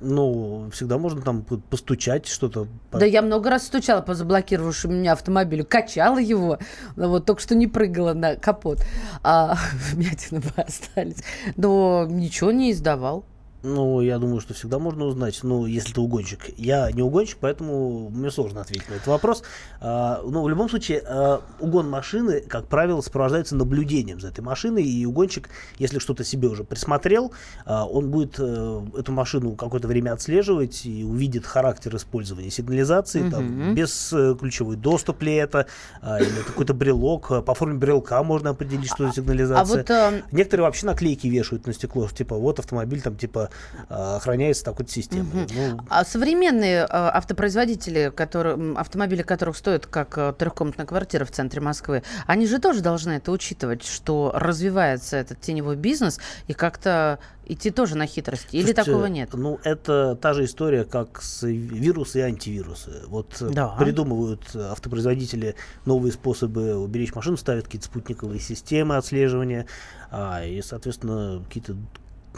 [0.00, 2.66] Ну, всегда можно там постучать что-то.
[2.92, 6.58] Да я много раз стучала по заблокировавшему меня автомобилю, качала его,
[6.96, 8.80] вот только что не прыгала на капот,
[9.22, 9.56] а
[9.92, 11.22] вмятины бы остались.
[11.56, 13.24] Но ничего не издавал.
[13.62, 16.50] Ну, я думаю, что всегда можно узнать, ну, если ты угонщик.
[16.56, 19.42] Я не угонщик, поэтому мне сложно ответить на этот вопрос.
[19.80, 24.84] А, ну, в любом случае, а, угон машины, как правило, сопровождается наблюдением за этой машиной,
[24.84, 27.32] и угонщик, если что-то себе уже присмотрел,
[27.64, 33.44] а, он будет э, эту машину какое-то время отслеживать и увидит характер использования сигнализации, там,
[33.46, 33.74] Мгм.
[33.74, 35.66] без э, ключевой доступ ли это,
[36.02, 37.30] а, или какой-то брелок.
[37.32, 39.62] А, По форме брелка можно определить, что это сигнализация.
[39.62, 43.45] А вот э, Некоторые вообще наклейки вешают на стекло, типа, вот автомобиль там, типа,
[43.88, 45.46] э, охраняется такой-то системой.
[45.54, 51.60] Ну, А современные э, автопроизводители, которые, автомобили которых стоят как э, трехкомнатная квартира в центре
[51.60, 57.70] Москвы, они же тоже должны это учитывать, что развивается этот теневой бизнес и как-то идти
[57.70, 58.56] тоже на хитрости.
[58.56, 59.30] Или слушайте, такого нет?
[59.32, 63.02] Ну, это та же история, как с вирусы и антивирусы.
[63.06, 63.68] Вот э, Да.
[63.78, 65.54] придумывают автопроизводители
[65.84, 69.66] новые способы уберечь машину, ставят какие-то спутниковые системы отслеживания,
[70.10, 71.76] а, и, соответственно, какие-то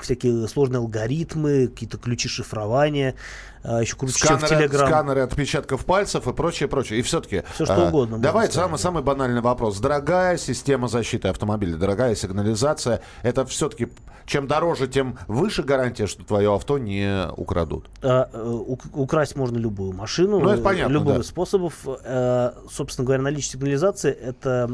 [0.02, 3.14] всякие сложные алгоритмы, какие-то ключи шифрования,
[3.62, 4.86] а, еще круче, чем в Сканеры, Telegram.
[4.86, 6.98] сканеры отпечатков пальцев и прочее, прочее.
[7.00, 7.42] И все-таки...
[7.54, 8.66] Всё, что угодно можно Давайте ставить.
[8.66, 9.78] самый, самый банальный вопрос.
[9.78, 13.88] Дорогая система защиты автомобиля, дорогая сигнализация, это все-таки
[14.28, 17.86] чем дороже, тем выше гарантия, что твое авто не украдут.
[18.02, 21.20] А, э, ук- украсть можно любую машину, Ну, это понятно, любым да.
[21.22, 21.74] из способов.
[22.04, 24.70] Э, Собственно говоря, наличие сигнализации это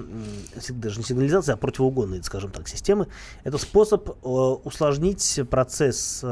[0.71, 3.07] даже не сигнализация, а противоугонные, скажем так, системы.
[3.45, 6.25] Это способ э, усложнить процесс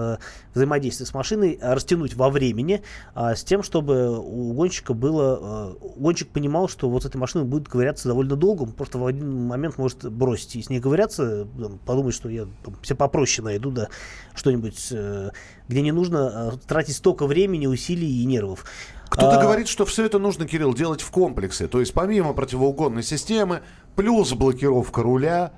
[0.55, 2.83] взаимодействия с машиной, а, растянуть во времени,
[3.15, 5.39] а, с тем, чтобы у гонщика было...
[5.81, 9.07] э, Гонщик понимал, что вот с этой машиной будет ковыряться довольно долго, он просто в
[9.07, 11.47] один момент может бросить и с ней ковыряться,
[11.87, 13.89] подумать, что я там, все попроще найду, да,
[14.35, 15.31] что-нибудь, э,
[15.69, 18.65] где не нужно э, тратить столько времени, усилий и нервов.
[19.11, 21.67] Кто-то А, говорит, что все это нужно, Кирилл, делать в комплексе.
[21.69, 23.61] То есть помимо противоугонной системы,
[23.95, 25.53] плюс блокировка руля,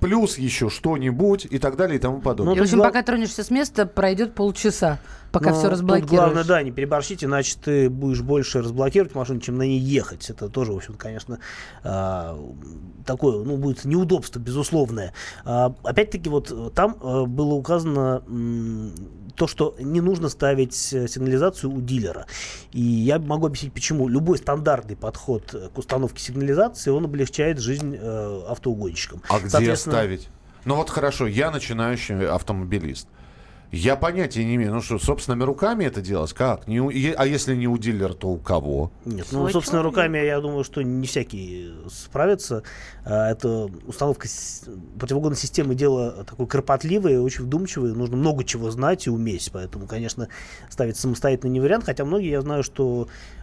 [0.00, 2.54] плюс еще что-нибудь и так далее и тому подобное.
[2.54, 5.00] И, в общем, пока тронешься с места, пройдет полчаса,
[5.32, 6.10] пока Ну, все тут разблокируешь.
[6.10, 10.28] главное, да, не переборщить, иначе ты будешь больше разблокировать машину, чем на ней ехать.
[10.30, 11.38] Это тоже, в общем, конечно,
[11.82, 12.38] а,
[13.06, 15.12] такое, ну, будет неудобство, безусловное.
[15.44, 18.22] А, Опять-таки, вот э, там э, было указано
[19.36, 22.26] то, что не нужно ставить сигнализацию у дилера.
[22.72, 24.08] И я могу объяснить, почему.
[24.08, 29.22] Любой стандартный подход к установке сигнализации, он облегчает жизнь э, автоугонщикам.
[29.28, 30.28] А где ставить?
[30.64, 33.08] Ну вот хорошо, я начинающий автомобилист.
[33.72, 36.34] Я понятия не имею, ну что, собственными руками это делать?
[36.34, 36.68] Как?
[36.68, 38.92] Не у- а если не у дилера, то у кого?
[39.06, 39.96] Нет, ну, Свой собственно, человек.
[39.96, 42.64] руками, я думаю, что не всякие справятся.
[43.06, 44.28] А, Это установка
[44.98, 47.94] противоугонной системы дело такое кропотливое, очень вдумчивое.
[47.94, 49.48] Нужно много чего знать и уметь.
[49.50, 50.28] Поэтому, конечно,
[50.68, 51.84] ставить самостоятельно не вариант.
[51.84, 53.41] Хотя многие, я знаю, что э,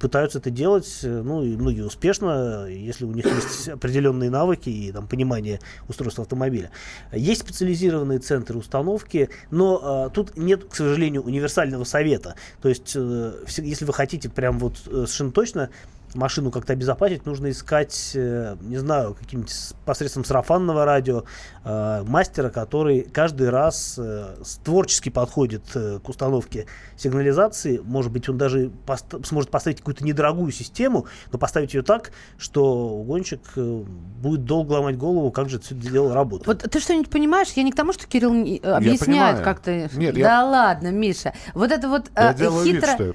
[0.00, 4.90] пытаются это делать, э, ну и многие успешно, если у них есть определенные навыки и
[4.90, 6.70] там, понимание устройства автомобиля.
[7.12, 12.34] Есть специализированные центры установки, но э, тут нет, к сожалению, универсального совета.
[12.60, 15.70] То есть, э, если вы хотите прям вот э, совершенно точно
[16.16, 19.52] машину как-то обезопасить, нужно искать, э, не знаю, каким-нибудь
[19.84, 21.24] посредством сарафанного радио
[21.64, 27.78] э, мастера, который каждый раз э, творчески подходит э, к установке сигнализации.
[27.84, 33.02] Может быть, он даже пост- сможет поставить какую-то недорогую систему, но поставить ее так, что
[33.06, 33.82] гонщик э,
[34.20, 36.46] будет долго ломать голову, как же это все дело работает.
[36.46, 37.48] Вот ты что-нибудь понимаешь?
[37.54, 39.88] Я не к тому, что Кирилл не- э, объясняет как-то.
[39.94, 41.34] Нет, да я- ладно, Миша.
[41.54, 43.14] Вот это вот Я э, делаю вид, хитро,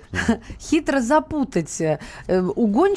[0.59, 2.90] хитро запутать э, у гонщика.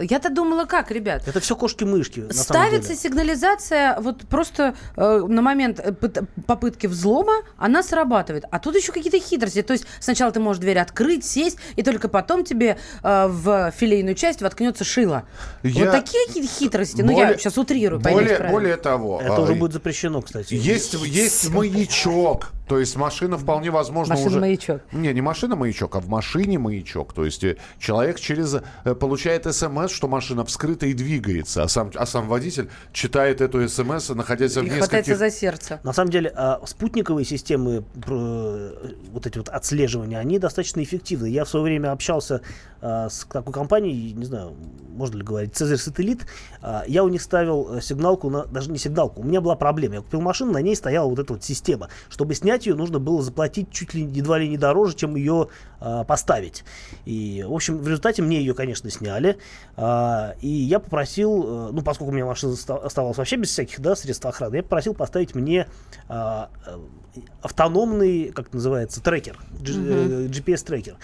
[0.00, 1.26] Я-то думала, как, ребят?
[1.26, 2.24] Это все кошки-мышки.
[2.32, 3.00] Ставится деле.
[3.00, 8.44] сигнализация вот просто э, на момент э, пыт- попытки взлома, она срабатывает.
[8.50, 9.62] А тут еще какие-то хитрости.
[9.62, 14.14] То есть сначала ты можешь дверь открыть, сесть, и только потом тебе э, в филейную
[14.14, 15.24] часть воткнется шило.
[15.62, 17.02] Я- Вот такие какие-то хитрости.
[17.02, 20.54] ну, я Более- сейчас утрирую, Более, более того, Это а, уже будет запрещено, кстати.
[20.54, 22.52] есть, есть маячок.
[22.66, 24.24] То есть машина вполне возможно уже...
[24.24, 24.82] Машина-маячок.
[24.92, 27.12] Не, не машина-маячок, а в машине маячок.
[27.12, 31.90] То есть э, человек через э, получает смс, что машина вскрыта и двигается, а сам,
[31.94, 35.18] а сам водитель читает эту смс, находясь в И хватается нескольких...
[35.18, 35.80] за сердце.
[35.82, 41.26] На самом деле, а, спутниковые системы, э, вот эти вот отслеживания, они достаточно эффективны.
[41.26, 42.40] Я в свое время общался
[42.80, 44.54] а, с такой компанией, не знаю,
[44.94, 46.26] можно ли говорить, Цезарь Сателлит.
[46.62, 49.96] А, Я у них ставил сигналку, на, даже не сигналку, у меня была проблема.
[49.96, 51.88] Я купил машину, на ней стояла вот эта вот система.
[52.08, 55.48] Чтобы снять снять ее нужно было заплатить чуть ли едва ли не дороже, чем ее
[55.80, 56.64] а, поставить.
[57.04, 59.38] И, в общем, в результате мне ее, конечно, сняли.
[59.76, 63.80] А, и я попросил, э, ну, поскольку у меня машина оста- оставалась вообще без всяких
[63.80, 65.66] да, средств охраны, я попросил поставить мне
[66.08, 66.78] а, э,
[67.42, 70.96] автономный, как называется, трекер, G- э, GPS-трекер.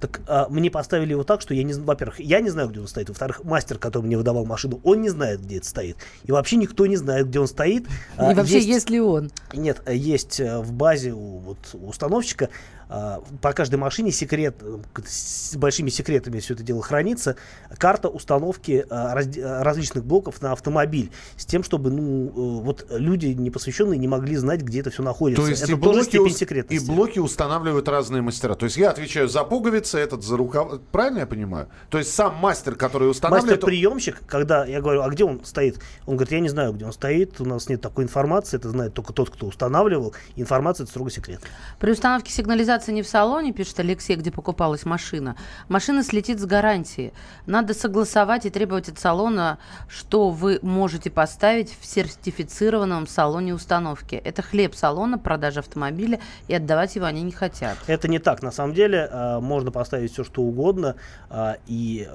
[0.00, 2.80] Так а, мне поставили его так, что я не знаю, во-первых, я не знаю, где
[2.80, 5.96] он стоит, во-вторых, мастер, который мне выдавал машину, он не знает, где это стоит.
[6.24, 7.86] И вообще никто не знает, где он стоит.
[8.16, 9.30] А, И вообще, есть ли он?
[9.52, 12.48] Нет, э, есть э, в базе у, вот, установщика а,
[12.88, 17.36] по каждой машине секрет, э, с большими секретами все это дело хранится,
[17.78, 22.86] карта установки а, разде- а, различных блоков на автомобиль, с тем, чтобы ну, э, вот
[22.90, 25.42] люди непосвященные не могли знать, где это все находится.
[25.42, 26.86] То есть это и тоже блоки, степень ус- и секретности.
[26.86, 28.54] блоки устанавливают разные мастера.
[28.54, 30.80] То есть я отвечаю за пуговицы, этот за рукав.
[30.92, 31.68] Правильно я понимаю?
[31.90, 33.50] То есть сам мастер, который устанавливает...
[33.62, 35.80] Мастер-приемщик, когда я говорю, а где он стоит?
[36.06, 38.94] Он говорит, я не знаю, где он стоит, у нас нет такой информации, это знает
[38.94, 41.50] только тот, кто устанавливал, информация это строго секретная.
[41.80, 45.36] При установке сигнализации не в салоне, пишет Алексей, где покупалась машина,
[45.68, 47.12] машина слетит с гарантии.
[47.46, 49.58] Надо согласовать и требовать от салона,
[49.88, 54.14] что вы можете поставить в сертифицированном салоне установки.
[54.14, 57.76] Это хлеб салона, продажа автомобиля, и отдавать его они не хотят.
[57.86, 58.42] Это не так.
[58.42, 60.96] На самом деле а, можно поставить все, что угодно.
[61.30, 62.08] а, и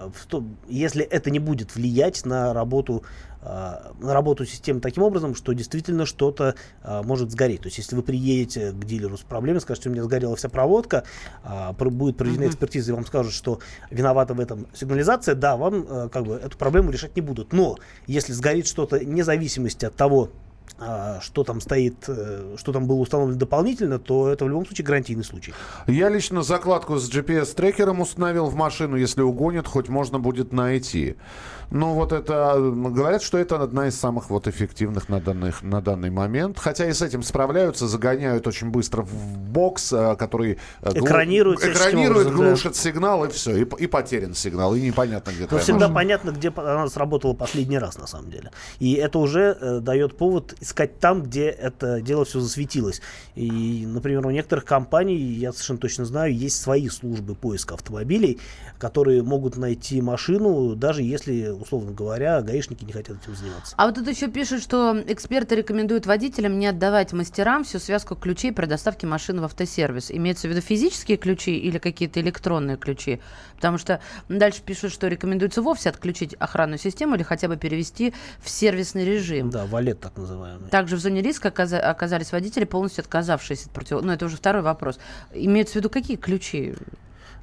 [0.67, 3.03] если это не будет влиять на работу
[4.01, 7.61] работу системы таким образом, что действительно что-то а, может сгореть.
[7.61, 11.03] То есть, если вы приедете к дилеру с проблемой, скажете, у меня сгорела вся проводка,
[11.43, 15.85] а, про- будет проведена экспертиза, и вам скажут, что виновата в этом сигнализация, да, вам
[15.87, 17.53] э, как бы эту проблему решать не будут.
[17.53, 17.77] Но
[18.07, 20.50] если сгорит что-то вне зависимости от того, а,
[21.21, 25.23] что там стоит, э, что там было установлено дополнительно, то это в любом случае гарантийный
[25.23, 25.53] случай.
[25.87, 28.95] Я лично закладку с GPS-трекером установил в машину.
[28.95, 31.15] Если угонят, хоть можно будет найти.
[31.69, 32.55] Ну, вот это...
[32.59, 36.59] Говорят, что это одна из самых вот эффективных на, данных, на данный момент.
[36.59, 40.57] Хотя и с этим справляются, загоняют очень быстро в бокс, э, который...
[40.81, 42.47] э, глу- Экранирует Экранирует, образом, да.
[42.49, 43.55] глушит сигнал, и все.
[43.55, 45.95] И, и потерян сигнал, и непонятно, где Но твоя всегда машина.
[45.95, 48.51] понятно, где она сработала последний раз, на самом деле.
[48.79, 53.01] И это уже э, дает повод искать там, где это дело все засветилось.
[53.35, 58.39] И, например, у некоторых компаний, я совершенно точно знаю, есть свои службы поиска автомобилей,
[58.77, 63.75] которые могут найти машину, даже если, условно говоря, гаишники не хотят этим заниматься.
[63.77, 68.53] А вот тут еще пишут, что эксперты рекомендуют водителям не отдавать мастерам всю связку ключей
[68.53, 70.11] при доставке машины в автосервис.
[70.11, 73.19] Имеется в виду физические ключи или какие-то электронные ключи?
[73.61, 78.49] Потому что дальше пишут, что рекомендуется вовсе отключить охранную систему или хотя бы перевести в
[78.49, 79.51] сервисный режим.
[79.51, 80.67] Да, валет так называемый.
[80.71, 84.01] Также в зоне риска оказа- оказались водители, полностью отказавшиеся от против...
[84.01, 84.99] Ну, это уже второй вопрос.
[85.31, 86.73] Имеется в виду какие ключи?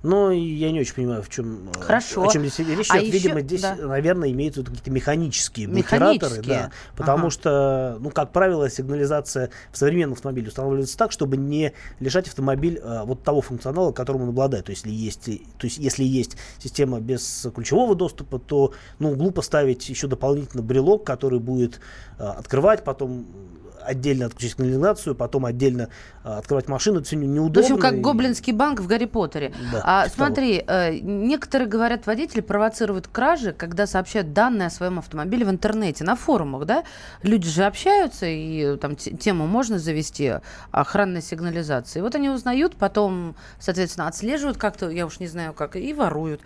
[0.02, 2.28] Но я не очень понимаю, в чем, э, Хорошо.
[2.28, 2.87] о чем здесь речь.
[2.90, 2.98] А.
[2.98, 3.74] Видимо, еще- здесь, да.
[3.76, 6.14] наверное, имеются какие-то механические блокираторы.
[6.14, 6.58] Механические?
[6.58, 7.30] Да, потому Ага.
[7.30, 13.02] что, ну, как правило, сигнализация в современном автомобиле устанавливается так, чтобы не лишать автомобиль э,
[13.04, 14.66] вот того функционала, которым он обладает.
[14.66, 15.24] То есть, если есть,
[15.58, 21.04] то есть, если есть система без ключевого доступа, то, ну, глупо ставить еще дополнительно брелок,
[21.04, 21.80] который будет
[22.18, 23.26] э, открывать, потом
[23.85, 25.88] отдельно отключить сигнализацию, потом отдельно
[26.25, 26.99] э, открывать машину.
[26.99, 27.61] Это все В неудобно.
[27.61, 29.53] общем, как и- гоблинский банк в Гарри Поттере.
[29.73, 30.27] Да, а, типа того.
[30.27, 36.05] смотри, э, некоторые, говорят, водители провоцируют кражи, когда сообщают данные о своем автомобиле в интернете,
[36.05, 36.85] на форумах, да?
[37.23, 40.35] Люди же общаются, и там те- тему можно завести
[40.71, 42.01] охранной сигнализации.
[42.01, 46.41] Вот они узнают, потом, соответственно, отслеживают как-то, я уж не знаю как, и воруют.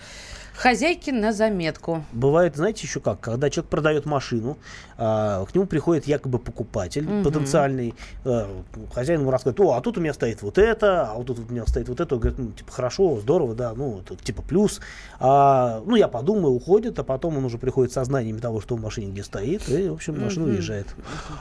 [0.55, 2.05] Хозяйки на заметку.
[2.13, 4.59] Бывает, знаете, еще как, когда человек продает машину,
[4.99, 7.23] а, к нему приходит якобы покупатель Мгм.
[7.25, 8.63] потенциальный, а,
[8.95, 11.53] хозяин ему рассказывает, о, а тут у меня стоит вот это, а вот тут у
[11.53, 14.81] меня стоит вот это, Он говорит, ну, типа, хорошо, здорово, да, ну, это типа плюс,
[15.19, 18.81] А, ну, я подумаю, уходит, а потом он уже приходит со знаниями того, что в
[18.81, 20.55] машине где стоит, и, в общем, машина Мгм.
[20.55, 20.87] уезжает.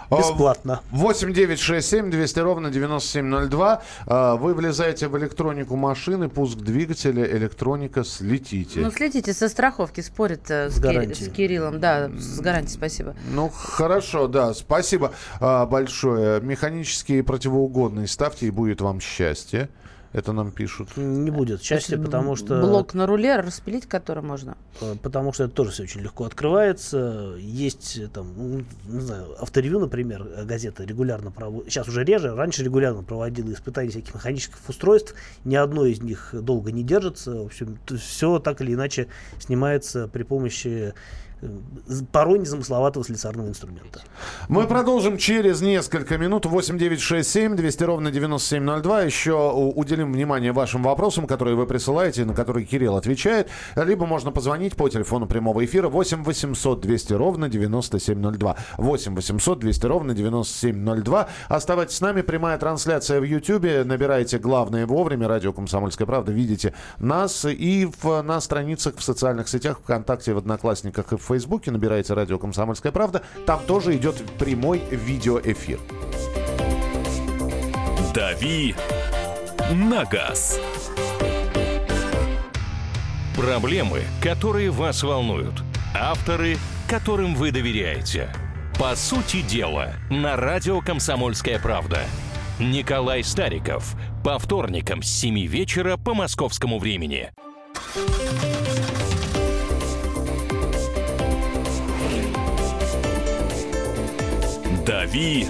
[0.10, 0.82] А, Бесплатно.
[0.92, 3.82] 8 9 6 7 200 ровно 9702.
[4.08, 8.80] А, Вы влезаете в электронику машины, пуск двигателя, электроника, слетите.
[8.82, 11.80] Ну, следите, со страховки спорят э, с, с Кириллом.
[11.80, 13.16] Да, с гарантией, спасибо.
[13.32, 16.40] Ну, хорошо, да, спасибо а, большое.
[16.42, 19.70] Механические противоугодные ставьте, и будет вам счастье.
[20.14, 20.98] Это нам пишут.
[20.98, 22.60] Не будет счастья, потому что...
[22.60, 24.58] Блок на руле, распилить который можно.
[24.82, 27.36] Э, потому что это тоже все очень легко открывается.
[27.40, 32.36] Есть э, там, ну, не знаю, авторевью, например, э, газета регулярно проводит, сейчас уже реже,
[32.36, 37.32] раньше регулярно проводила испытания всяких механических устройств, ни одно из них долго не держится.
[37.44, 39.08] В общем, все так или иначе
[39.40, 40.94] снимается при помощи э,
[42.12, 44.02] порой незамысловатого слесарного инструмента.
[44.48, 46.46] Мы продолжим через несколько минут.
[46.46, 49.02] 8967 200 ровно 9702.
[49.02, 53.50] Еще уделим внимание вашим вопросам, которые вы присылаете, на которые Кирилл отвечает.
[53.76, 58.58] Либо можно позвонить по телефону прямого эфира 8 800 200 ровно 9702.
[58.78, 61.28] 8 800 200 ровно 9702.
[61.48, 62.22] Оставайтесь с нами.
[62.22, 63.86] Прямая трансляция в YouTube.
[63.86, 65.28] Набирайте главное вовремя.
[65.28, 66.32] Радио «Комсомольская правда».
[66.32, 71.72] Видите нас и в, на страницах в социальных сетях, ВКонтакте, в Одноклассниках и в Фейсбуке.
[71.72, 73.24] Набирайте «Радио «Комсомольская правда».
[73.46, 75.80] Там тоже идет прямой видеоэфир.
[78.14, 78.76] «Дави
[79.72, 80.60] на газ».
[83.38, 85.64] Проблемы, которые вас волнуют.
[85.96, 86.58] Авторы,
[86.90, 88.30] которым вы доверяете.
[88.78, 92.02] По сути дела, на радио «Комсомольская правда».
[92.60, 93.96] Николай Стариков.
[94.24, 97.32] По вторникам с 7 вечера по московскому времени.
[104.86, 105.46] «Дави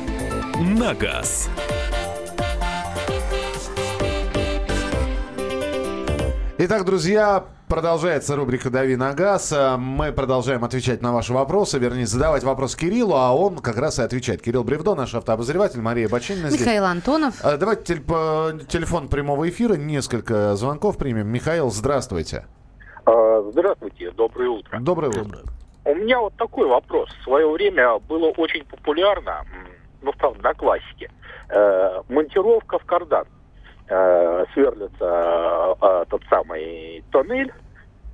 [0.60, 1.50] на газ».
[6.58, 9.54] Итак, друзья, продолжается рубрика «Дави на газ».
[9.56, 14.00] А, Мы продолжаем отвечать на ваши вопросы, вернее, задавать вопрос Кириллу, а он как раз
[14.00, 14.42] и отвечает.
[14.42, 16.62] Кирилл Бревдо, наш автообозреватель, Мария Бочинина здесь.
[16.62, 17.36] Михаил Антонов.
[17.44, 21.28] А, Давайте телефон прямого эфира, несколько звонков примем.
[21.28, 22.46] Михаил, здравствуйте.
[23.06, 24.80] А, Здравствуйте, доброе утро.
[24.80, 25.40] Доброе утро.
[25.84, 27.10] У меня вот такой вопрос.
[27.10, 29.44] В свое время было очень популярно,
[30.02, 31.10] ну, правда, на классике,
[31.50, 33.26] э, монтировка в кардан.
[33.88, 37.52] Э, сверлится э, тот самый тоннель,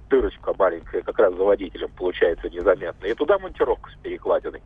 [0.09, 4.63] дырочка маленькая, как раз за водителем получается незаметно, и туда монтировка с перекладиной.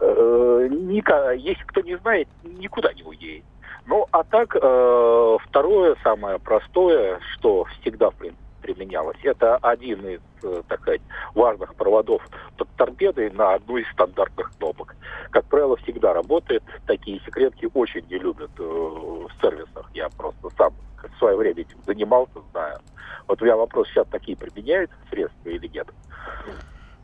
[0.00, 3.44] Э, ника- если кто не знает, никуда не уедет.
[3.86, 10.20] Ну, а так, э, второе, самое простое, что всегда, в принципе, применялось, это один из,
[10.42, 11.02] э, так сказать,
[11.34, 12.22] важных проводов
[12.56, 14.94] под торпедой на одну из стандартных кнопок.
[15.30, 16.62] Как правило, всегда работает.
[16.86, 19.90] Такие секретки очень не любят э, в сервисах.
[19.94, 22.78] Я просто сам в свое время этим занимался, знаю.
[23.26, 25.86] Вот у меня вопрос, сейчас такие применяют средства или нет?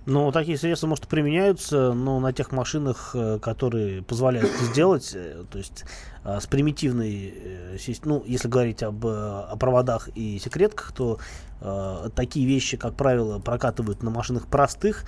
[0.06, 5.44] Ну, такие средства, может, применяются, но на тех машинах, э, которые позволяют это сделать, э,
[5.50, 5.84] то есть
[6.22, 11.18] э, с примитивной, э, ну, если говорить об о проводах и секретках, то
[11.60, 15.02] э, такие вещи, как правило, прокатывают на машинах простых.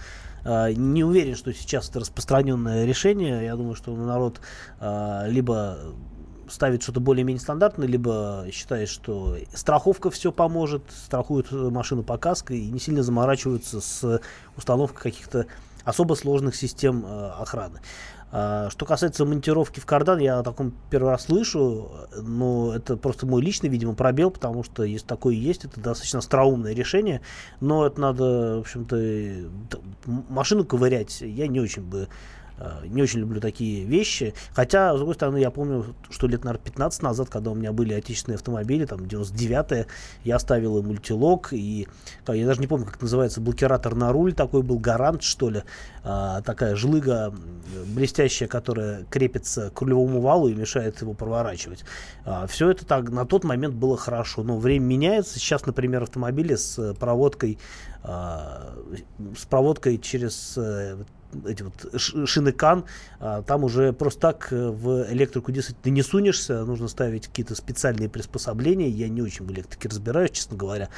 [0.45, 3.45] Э, Не уверен, что сейчас это распространенное решение.
[3.45, 4.41] Я думаю, что народ
[4.81, 5.79] э, либо
[6.49, 12.71] ставит что-то более-менее стандартное, либо считает, что страховка все поможет, страхуют машину по каско и
[12.71, 14.21] не сильно заморачиваются с
[14.57, 15.47] установкой каких-то
[15.85, 17.81] особо сложных систем э, охраны.
[18.31, 21.91] А, Что касается монтировки в кардан, я о таком первый раз слышу,
[22.21, 26.75] но это просто мой личный, видимо, пробел, потому что если такое есть, это достаточно остроумное
[26.75, 27.23] решение,
[27.61, 29.81] но это надо, в общем-то,
[30.29, 32.09] машину ковырять я не очень бы
[32.87, 34.35] не очень люблю такие вещи.
[34.53, 37.95] Хотя, с другой стороны, я помню, что лет, наверное, 15 назад, когда у меня были
[37.95, 39.87] отечественные автомобили, там, 99-е,
[40.25, 41.87] я ставил и мультилок, и
[42.27, 45.63] да, я даже не помню, как называется, блокиратор на руль такой был, гарант, что ли.
[46.03, 47.35] А, такая жлыга
[47.87, 51.85] блестящая, которая крепится к рулевому валу и мешает его проворачивать.
[52.49, 55.39] все это так на тот момент было хорошо, но время меняется.
[55.39, 57.59] Сейчас, например, автомобили с э, проводкой,
[58.05, 60.97] с проводкой через э,
[61.47, 62.85] эти вот ш- шины КАН,
[63.21, 68.09] а, там уже просто так э, в электрику действительно не сунешься, нужно ставить какие-то специальные
[68.09, 68.89] приспособления.
[68.89, 70.89] Я не очень в электрике разбираюсь, честно говоря.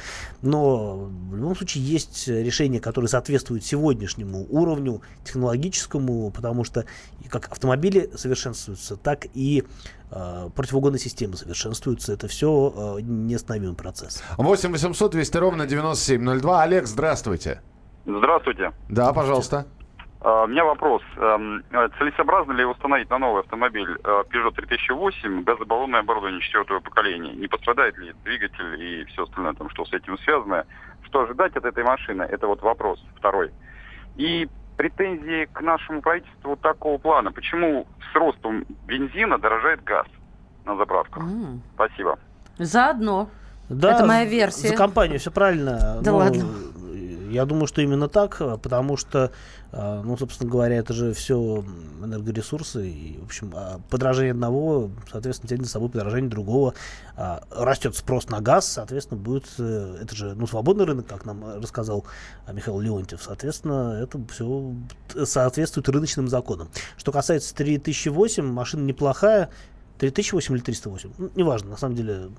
[0.41, 6.85] Но в любом случае есть решения, которые соответствуют сегодняшнему уровню технологическому, потому что
[7.29, 9.63] как автомобили совершенствуются, так и
[10.11, 12.13] э, противоугонные системы совершенствуются.
[12.13, 14.23] Это все э, неостановимый процесс.
[14.37, 16.63] 8 800 200 ровно 9702.
[16.63, 17.61] Олег, здравствуйте.
[18.05, 18.71] Здравствуйте.
[18.89, 19.65] Да, пожалуйста.
[20.23, 21.01] А, У меня вопрос.
[21.17, 27.33] Эм, э, Целесообразно ли установить на новый автомобиль э, Peugeot 3008 газобаллонное оборудование четвертого поколения?
[27.33, 30.65] Не пострадает ли двигатель и все остальное, там, что с этим связано?
[31.05, 32.21] Что ожидать от этой машины?
[32.23, 33.51] Это вот вопрос второй.
[34.15, 34.47] И
[34.77, 37.31] претензии к нашему правительству такого плана.
[37.31, 40.05] Почему с ростом бензина дорожает газ
[40.65, 41.23] на заправках?
[41.23, 41.61] М.
[41.73, 42.19] Спасибо.
[42.59, 43.27] Заодно.
[43.69, 44.67] Да, Это моя версия.
[44.67, 45.99] За компанию все правильно.
[46.01, 46.45] Да но ладно.
[47.31, 49.31] Я думаю, что именно так, э, потому что,
[49.71, 51.63] э, ну, собственно говоря, это же все
[52.03, 56.73] энергоресурсы, и, в общем, а подражание одного, соответственно, тянет за собой подражание другого.
[57.15, 61.57] А, Растет спрос на газ, соответственно, будет, э, это же, ну, свободный рынок, как нам
[61.61, 62.05] рассказал
[62.45, 64.73] а, Михаил Леонтьев, соответственно, это все
[65.23, 66.67] соответствует рыночным законам.
[66.97, 69.49] Что касается 3008, машина неплохая,
[69.99, 72.29] 3008 или 308, ну, неважно, на самом деле,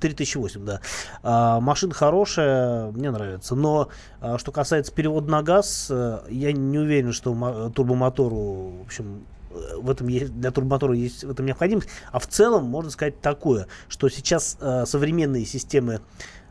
[0.00, 0.80] 3008, да.
[1.22, 3.54] А, машина хорошая, мне нравится.
[3.54, 3.88] Но
[4.20, 9.90] а, что касается перевода на газ, а, я не уверен, что турбомотору, в общем, в
[9.90, 11.88] этом есть, для турбомотора есть в этом необходимость.
[12.12, 16.00] А в целом можно сказать такое, что сейчас э, современные системы э,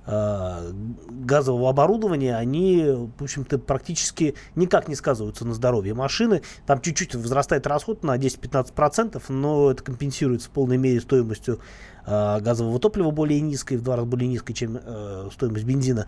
[0.10, 2.84] газового оборудования, они,
[3.18, 6.41] в общем-то, практически никак не сказываются на здоровье машины.
[6.66, 11.60] Там чуть-чуть возрастает расход на 10-15%, но это компенсируется в полной мере стоимостью
[12.05, 16.07] э, газового топлива более низкой, в два раза более низкой, чем э, стоимость бензина.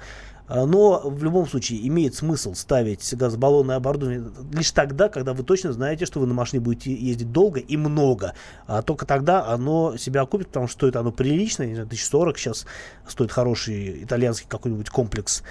[0.51, 5.71] Э, Но в любом случае имеет смысл ставить газобаллонное оборудование лишь тогда, когда вы точно
[5.71, 8.33] знаете, что вы на машине будете ездить долго и много.
[8.67, 12.65] А только тогда оно себя окупит, потому что стоит оно прилично, не знаю, 1040 сейчас
[13.07, 15.43] стоит хороший итальянский какой-нибудь комплекс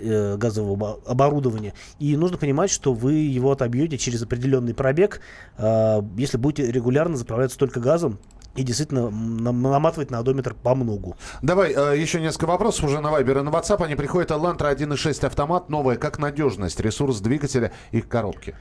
[0.00, 1.74] э, газового обо- оборудования.
[1.98, 5.20] И нужно понимать, что вы его отобьете через определенный пробег,
[5.56, 8.18] э, если будете регулярно заправляться только газом
[8.58, 11.16] и действительно наматывать на одометр по многу.
[11.42, 13.84] Давай, э, еще несколько вопросов уже на Вайбер и на WhatsApp.
[13.84, 14.30] Они приходят.
[14.30, 15.96] Elantra 1.6 автомат, новая.
[15.96, 18.54] Как надежность, ресурс двигателя и коробки?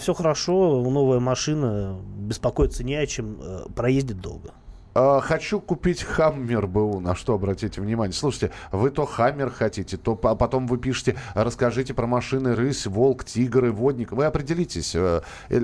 [0.00, 4.50] все хорошо, новая машина, беспокоиться не о чем, э, проездит долго.
[4.98, 6.98] Э, Хочу купить Хаммер БУ.
[7.00, 8.12] На что обратите внимание?
[8.12, 13.24] Слушайте, вы то Хаммер хотите, то по- потом вы пишете, расскажите про машины Рысь, Волк,
[13.24, 14.12] Тигр и Водник.
[14.12, 14.94] Вы определитесь.
[14.94, 15.20] э,
[15.50, 15.60] э,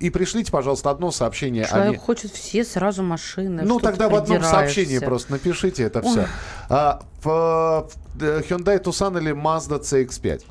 [0.00, 1.64] И пришлите, пожалуйста, одно сообщение.
[1.64, 3.62] а Человек не- хочет все сразу машины.
[3.64, 6.26] Ну, тогда в одном сообщении просто напишите это все.
[6.70, 10.44] А, в, в, э, Hyundai Tucson или Mazda CX-5?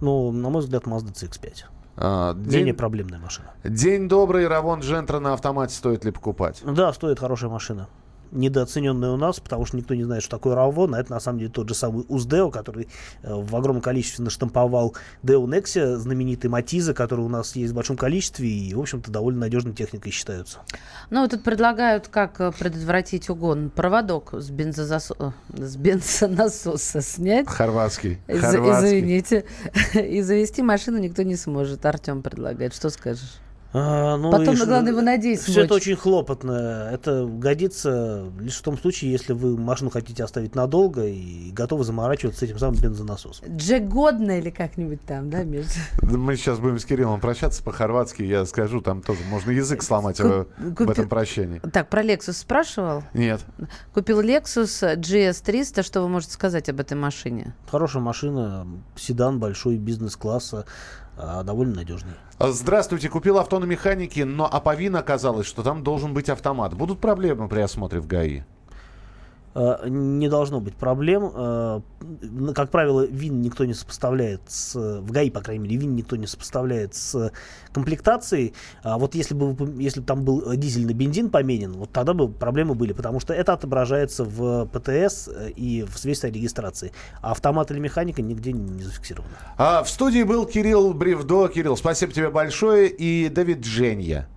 [0.00, 1.64] Ну, на мой взгляд, Mazda CX-5.
[1.96, 3.52] А, Менее день, проблемная машина.
[3.62, 6.60] день добрый, Равон Джентра на автомате стоит ли покупать?
[6.64, 7.88] Да, стоит хорошая машина.
[8.34, 11.38] Недооцененная у нас, потому что никто не знает, что такое Равон, а это на самом
[11.38, 12.88] деле тот же самый Уздео, который
[13.22, 17.96] э, в огромном количестве наштамповал Deo Nexia, знаменитый Матиза, который у нас есть в большом
[17.96, 20.58] количестве и, в общем-то, довольно надежной техникой считаются.
[21.10, 23.70] Ну, вот тут предлагают, как э, предотвратить угон.
[23.70, 27.46] Проводок с, бензозасо- э, с бензонасоса снять.
[27.48, 28.18] Хорватский.
[28.26, 28.98] Из- Хорватский.
[28.98, 29.44] извините.
[29.94, 31.86] И завести машину никто не сможет.
[31.86, 32.74] Артем предлагает.
[32.74, 33.38] Что скажешь?
[33.76, 36.88] А, ну, Потом, и ш- главное, его надеть Все это очень хлопотно.
[36.92, 42.38] Это годится лишь в том случае, если вы машину хотите оставить надолго и готовы заморачиваться
[42.38, 43.56] с этим самым бензонасосом.
[43.56, 45.72] Джек Годна или как-нибудь там, да, между...
[46.02, 48.22] Мы сейчас будем с Кириллом прощаться по-хорватски.
[48.22, 51.58] Я скажу, там тоже можно язык сломать Ку- в, этом прощении.
[51.72, 53.02] Так, про Lexus спрашивал?
[53.12, 53.40] Нет.
[53.92, 55.82] Купил Lexus GS300.
[55.82, 57.54] Что вы можете сказать об этой машине?
[57.68, 60.64] Хорошая машина, седан большой, бизнес-класса,
[61.16, 62.12] довольно надежный.
[62.38, 66.74] Здравствуйте, купил авто на механике, но Аповин оказалось, что там должен быть автомат.
[66.74, 68.42] Будут проблемы при осмотре в ГАИ?
[69.54, 71.30] Э, Не должно быть проблем.
[71.34, 71.80] Э,
[72.54, 74.74] Как правило, ВИН никто не сопоставляет с...
[74.74, 77.32] В ГАИ, по крайней мере, ВИН никто не сопоставляет с
[77.72, 78.54] комплектацией.
[78.82, 82.74] А вот если бы, если бы там был дизельный бензин поменен, вот тогда бы проблемы
[82.74, 86.92] были, потому что это отображается в ПТС э, и в свидетельстве о регистрации.
[87.20, 89.34] А автомат или механика нигде не зафиксировано.
[89.56, 91.48] А, в студии был Кирилл Бревдо.
[91.48, 92.88] Кирилл, спасибо тебе большое.
[92.88, 94.28] И Давид Дженья.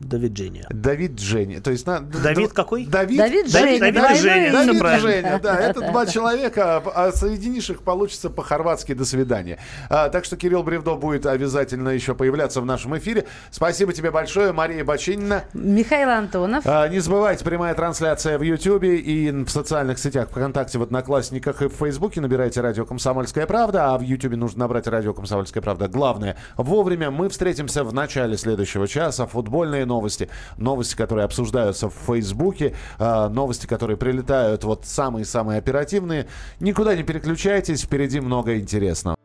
[0.00, 0.64] Давид Дженни.
[0.70, 1.58] Давид Дженни.
[1.58, 2.00] То есть на...
[2.00, 2.86] Давид какой?
[2.86, 3.80] Давид, Давид Давид- Женя.
[3.80, 4.14] Давид имя.
[4.14, 5.00] всё Давид.
[5.00, 9.58] Женя, да, это два человека, а соединишь их, получится по-хорватски «до свидания».
[9.90, 13.24] А, так что Кирилл Бревдо будет обязательно еще появляться в нашем эфире.
[13.50, 15.44] Спасибо тебе большое, Мария Бочинина.
[15.52, 16.64] Михаил Антонов.
[16.66, 21.68] А, Не забывайте, прямая трансляция в Ютьюбе и в социальных сетях ВКонтакте, в Одноклассниках и
[21.68, 22.20] в Фейсбуке.
[22.20, 25.88] Набирайте «Радио Комсомольская правда», а в Ютьюбе нужно набрать «Радио Комсомольская правда».
[25.88, 29.26] Главное, вовремя мы встретимся в начале следующего часа.
[29.26, 36.28] Футбольные новости, новости, которые обсуждаются в Фейсбуке, а, новости, которые прилетают вот самые-самые оперативные.
[36.60, 39.16] Никуда не переключайтесь, впереди много интересного.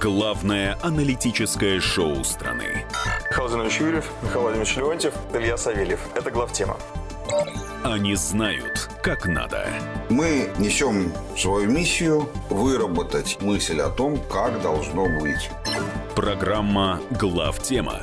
[0.00, 2.84] Главное аналитическое шоу страны.
[3.30, 6.00] Михаил Владимирович Юрьев, Михаил Владимирович Леонтьев, Илья Савельев.
[6.14, 6.76] Это главтема.
[7.84, 9.66] Они знают, как надо.
[10.08, 15.50] Мы несем свою миссию выработать мысль о том, как должно быть.
[16.14, 18.02] Программа «Главтема»